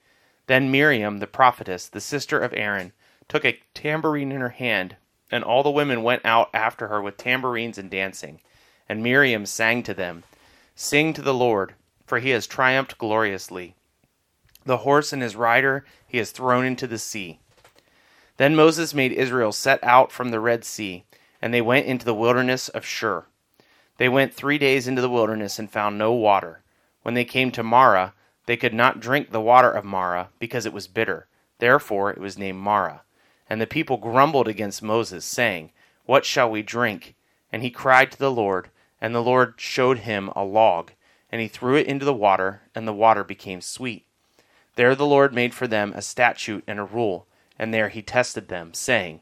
Then 0.48 0.70
Miriam, 0.70 1.18
the 1.18 1.28
prophetess, 1.28 1.86
the 1.88 2.00
sister 2.00 2.40
of 2.40 2.52
Aaron, 2.54 2.92
took 3.28 3.44
a 3.44 3.60
tambourine 3.72 4.32
in 4.32 4.40
her 4.40 4.48
hand, 4.48 4.96
and 5.30 5.44
all 5.44 5.62
the 5.62 5.70
women 5.70 6.02
went 6.02 6.24
out 6.24 6.50
after 6.52 6.88
her 6.88 7.00
with 7.02 7.16
tambourines 7.16 7.78
and 7.78 7.90
dancing. 7.90 8.40
And 8.88 9.02
Miriam 9.02 9.46
sang 9.46 9.82
to 9.84 9.94
them, 9.94 10.24
Sing 10.74 11.12
to 11.12 11.22
the 11.22 11.34
Lord 11.34 11.74
for 12.08 12.18
he 12.18 12.30
has 12.30 12.46
triumphed 12.46 12.96
gloriously. 12.96 13.74
The 14.64 14.78
horse 14.78 15.12
and 15.12 15.22
his 15.22 15.36
rider 15.36 15.84
he 16.06 16.16
has 16.18 16.30
thrown 16.30 16.64
into 16.64 16.86
the 16.86 16.98
sea. 16.98 17.38
Then 18.38 18.56
Moses 18.56 18.94
made 18.94 19.12
Israel 19.12 19.52
set 19.52 19.82
out 19.84 20.10
from 20.10 20.30
the 20.30 20.40
Red 20.40 20.64
Sea, 20.64 21.04
and 21.42 21.52
they 21.52 21.60
went 21.60 21.86
into 21.86 22.06
the 22.06 22.14
wilderness 22.14 22.68
of 22.70 22.86
Shur. 22.86 23.26
They 23.98 24.08
went 24.08 24.32
three 24.32 24.58
days 24.58 24.88
into 24.88 25.02
the 25.02 25.10
wilderness 25.10 25.58
and 25.58 25.70
found 25.70 25.98
no 25.98 26.12
water. 26.12 26.62
When 27.02 27.14
they 27.14 27.24
came 27.24 27.50
to 27.52 27.62
Marah, 27.62 28.14
they 28.46 28.56
could 28.56 28.74
not 28.74 29.00
drink 29.00 29.30
the 29.30 29.40
water 29.40 29.70
of 29.70 29.84
Marah, 29.84 30.30
because 30.38 30.64
it 30.64 30.72
was 30.72 30.88
bitter. 30.88 31.26
Therefore 31.58 32.10
it 32.10 32.18
was 32.18 32.38
named 32.38 32.58
Marah. 32.58 33.02
And 33.48 33.60
the 33.60 33.66
people 33.66 33.96
grumbled 33.96 34.48
against 34.48 34.82
Moses, 34.82 35.24
saying, 35.24 35.70
What 36.06 36.24
shall 36.24 36.50
we 36.50 36.62
drink? 36.62 37.14
And 37.52 37.62
he 37.62 37.70
cried 37.70 38.12
to 38.12 38.18
the 38.18 38.30
Lord, 38.30 38.70
and 39.00 39.14
the 39.14 39.22
Lord 39.22 39.54
showed 39.56 40.00
him 40.00 40.30
a 40.34 40.44
log 40.44 40.92
and 41.30 41.40
he 41.40 41.48
threw 41.48 41.76
it 41.76 41.86
into 41.86 42.04
the 42.04 42.14
water, 42.14 42.62
and 42.74 42.86
the 42.86 42.92
water 42.92 43.22
became 43.22 43.60
sweet. 43.60 44.04
There 44.76 44.94
the 44.94 45.06
Lord 45.06 45.34
made 45.34 45.54
for 45.54 45.66
them 45.66 45.92
a 45.94 46.02
statute 46.02 46.64
and 46.66 46.78
a 46.78 46.84
rule, 46.84 47.26
and 47.58 47.74
there 47.74 47.88
he 47.88 48.02
tested 48.02 48.48
them, 48.48 48.72
saying, 48.72 49.20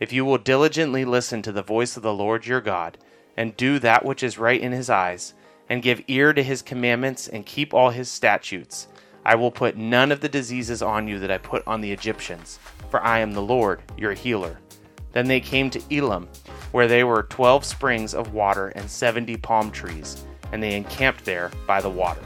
If 0.00 0.12
you 0.12 0.24
will 0.24 0.38
diligently 0.38 1.04
listen 1.04 1.42
to 1.42 1.52
the 1.52 1.62
voice 1.62 1.96
of 1.96 2.02
the 2.02 2.14
Lord 2.14 2.46
your 2.46 2.60
God, 2.60 2.98
and 3.36 3.56
do 3.56 3.78
that 3.78 4.04
which 4.04 4.22
is 4.22 4.38
right 4.38 4.60
in 4.60 4.72
his 4.72 4.90
eyes, 4.90 5.34
and 5.68 5.82
give 5.82 6.02
ear 6.08 6.32
to 6.32 6.42
his 6.42 6.62
commandments, 6.62 7.28
and 7.28 7.46
keep 7.46 7.72
all 7.72 7.90
his 7.90 8.10
statutes, 8.10 8.88
I 9.24 9.34
will 9.34 9.50
put 9.50 9.76
none 9.76 10.12
of 10.12 10.20
the 10.20 10.28
diseases 10.28 10.82
on 10.82 11.08
you 11.08 11.18
that 11.18 11.30
I 11.30 11.38
put 11.38 11.66
on 11.66 11.80
the 11.80 11.92
Egyptians, 11.92 12.58
for 12.90 13.02
I 13.02 13.20
am 13.20 13.32
the 13.32 13.42
Lord 13.42 13.82
your 13.96 14.12
healer. 14.12 14.58
Then 15.12 15.28
they 15.28 15.40
came 15.40 15.70
to 15.70 15.82
Elim, 15.90 16.28
where 16.72 16.88
there 16.88 17.06
were 17.06 17.22
twelve 17.24 17.64
springs 17.64 18.14
of 18.14 18.34
water 18.34 18.68
and 18.68 18.90
seventy 18.90 19.36
palm 19.36 19.70
trees 19.70 20.24
and 20.54 20.62
they 20.62 20.76
encamped 20.76 21.24
there 21.24 21.50
by 21.66 21.80
the 21.80 21.90
water. 21.90 22.22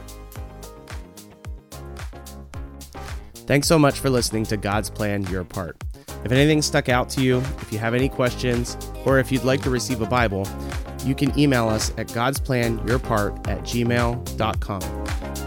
Thanks 3.33 3.67
so 3.67 3.79
much 3.79 3.99
for 3.99 4.11
listening 4.11 4.45
to 4.45 4.59
God's 4.59 4.91
Plan 4.91 5.23
Your 5.29 5.45
Part. 5.45 5.83
If 6.25 6.33
anything 6.33 6.61
stuck 6.61 6.91
out 6.91 7.09
to 7.11 7.23
you, 7.23 7.39
if 7.63 7.73
you 7.73 7.79
have 7.79 7.95
any 7.95 8.11
questions, 8.11 8.77
or 9.07 9.19
if 9.19 9.33
you'd 9.33 9.45
like 9.45 9.63
to 9.63 9.71
receive 9.71 10.03
a 10.03 10.07
Bible, 10.07 10.47
you 11.05 11.15
can 11.15 11.37
email 11.39 11.71
us 11.71 11.91
at 11.97 12.09
godsplanyourpart 12.09 13.49
at 13.49 13.61
gmail.com. 13.61 14.98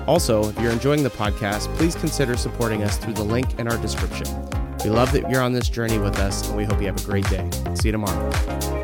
Also, 0.07 0.49
if 0.49 0.59
you're 0.59 0.71
enjoying 0.71 1.03
the 1.03 1.09
podcast, 1.09 1.73
please 1.77 1.95
consider 1.95 2.35
supporting 2.35 2.83
us 2.83 2.97
through 2.97 3.13
the 3.13 3.23
link 3.23 3.59
in 3.59 3.67
our 3.67 3.77
description. 3.77 4.27
We 4.83 4.89
love 4.89 5.11
that 5.11 5.29
you're 5.29 5.41
on 5.41 5.53
this 5.53 5.69
journey 5.69 5.99
with 5.99 6.17
us, 6.17 6.47
and 6.47 6.57
we 6.57 6.65
hope 6.65 6.79
you 6.79 6.87
have 6.87 7.01
a 7.01 7.05
great 7.05 7.29
day. 7.29 7.47
See 7.75 7.89
you 7.89 7.91
tomorrow. 7.91 8.80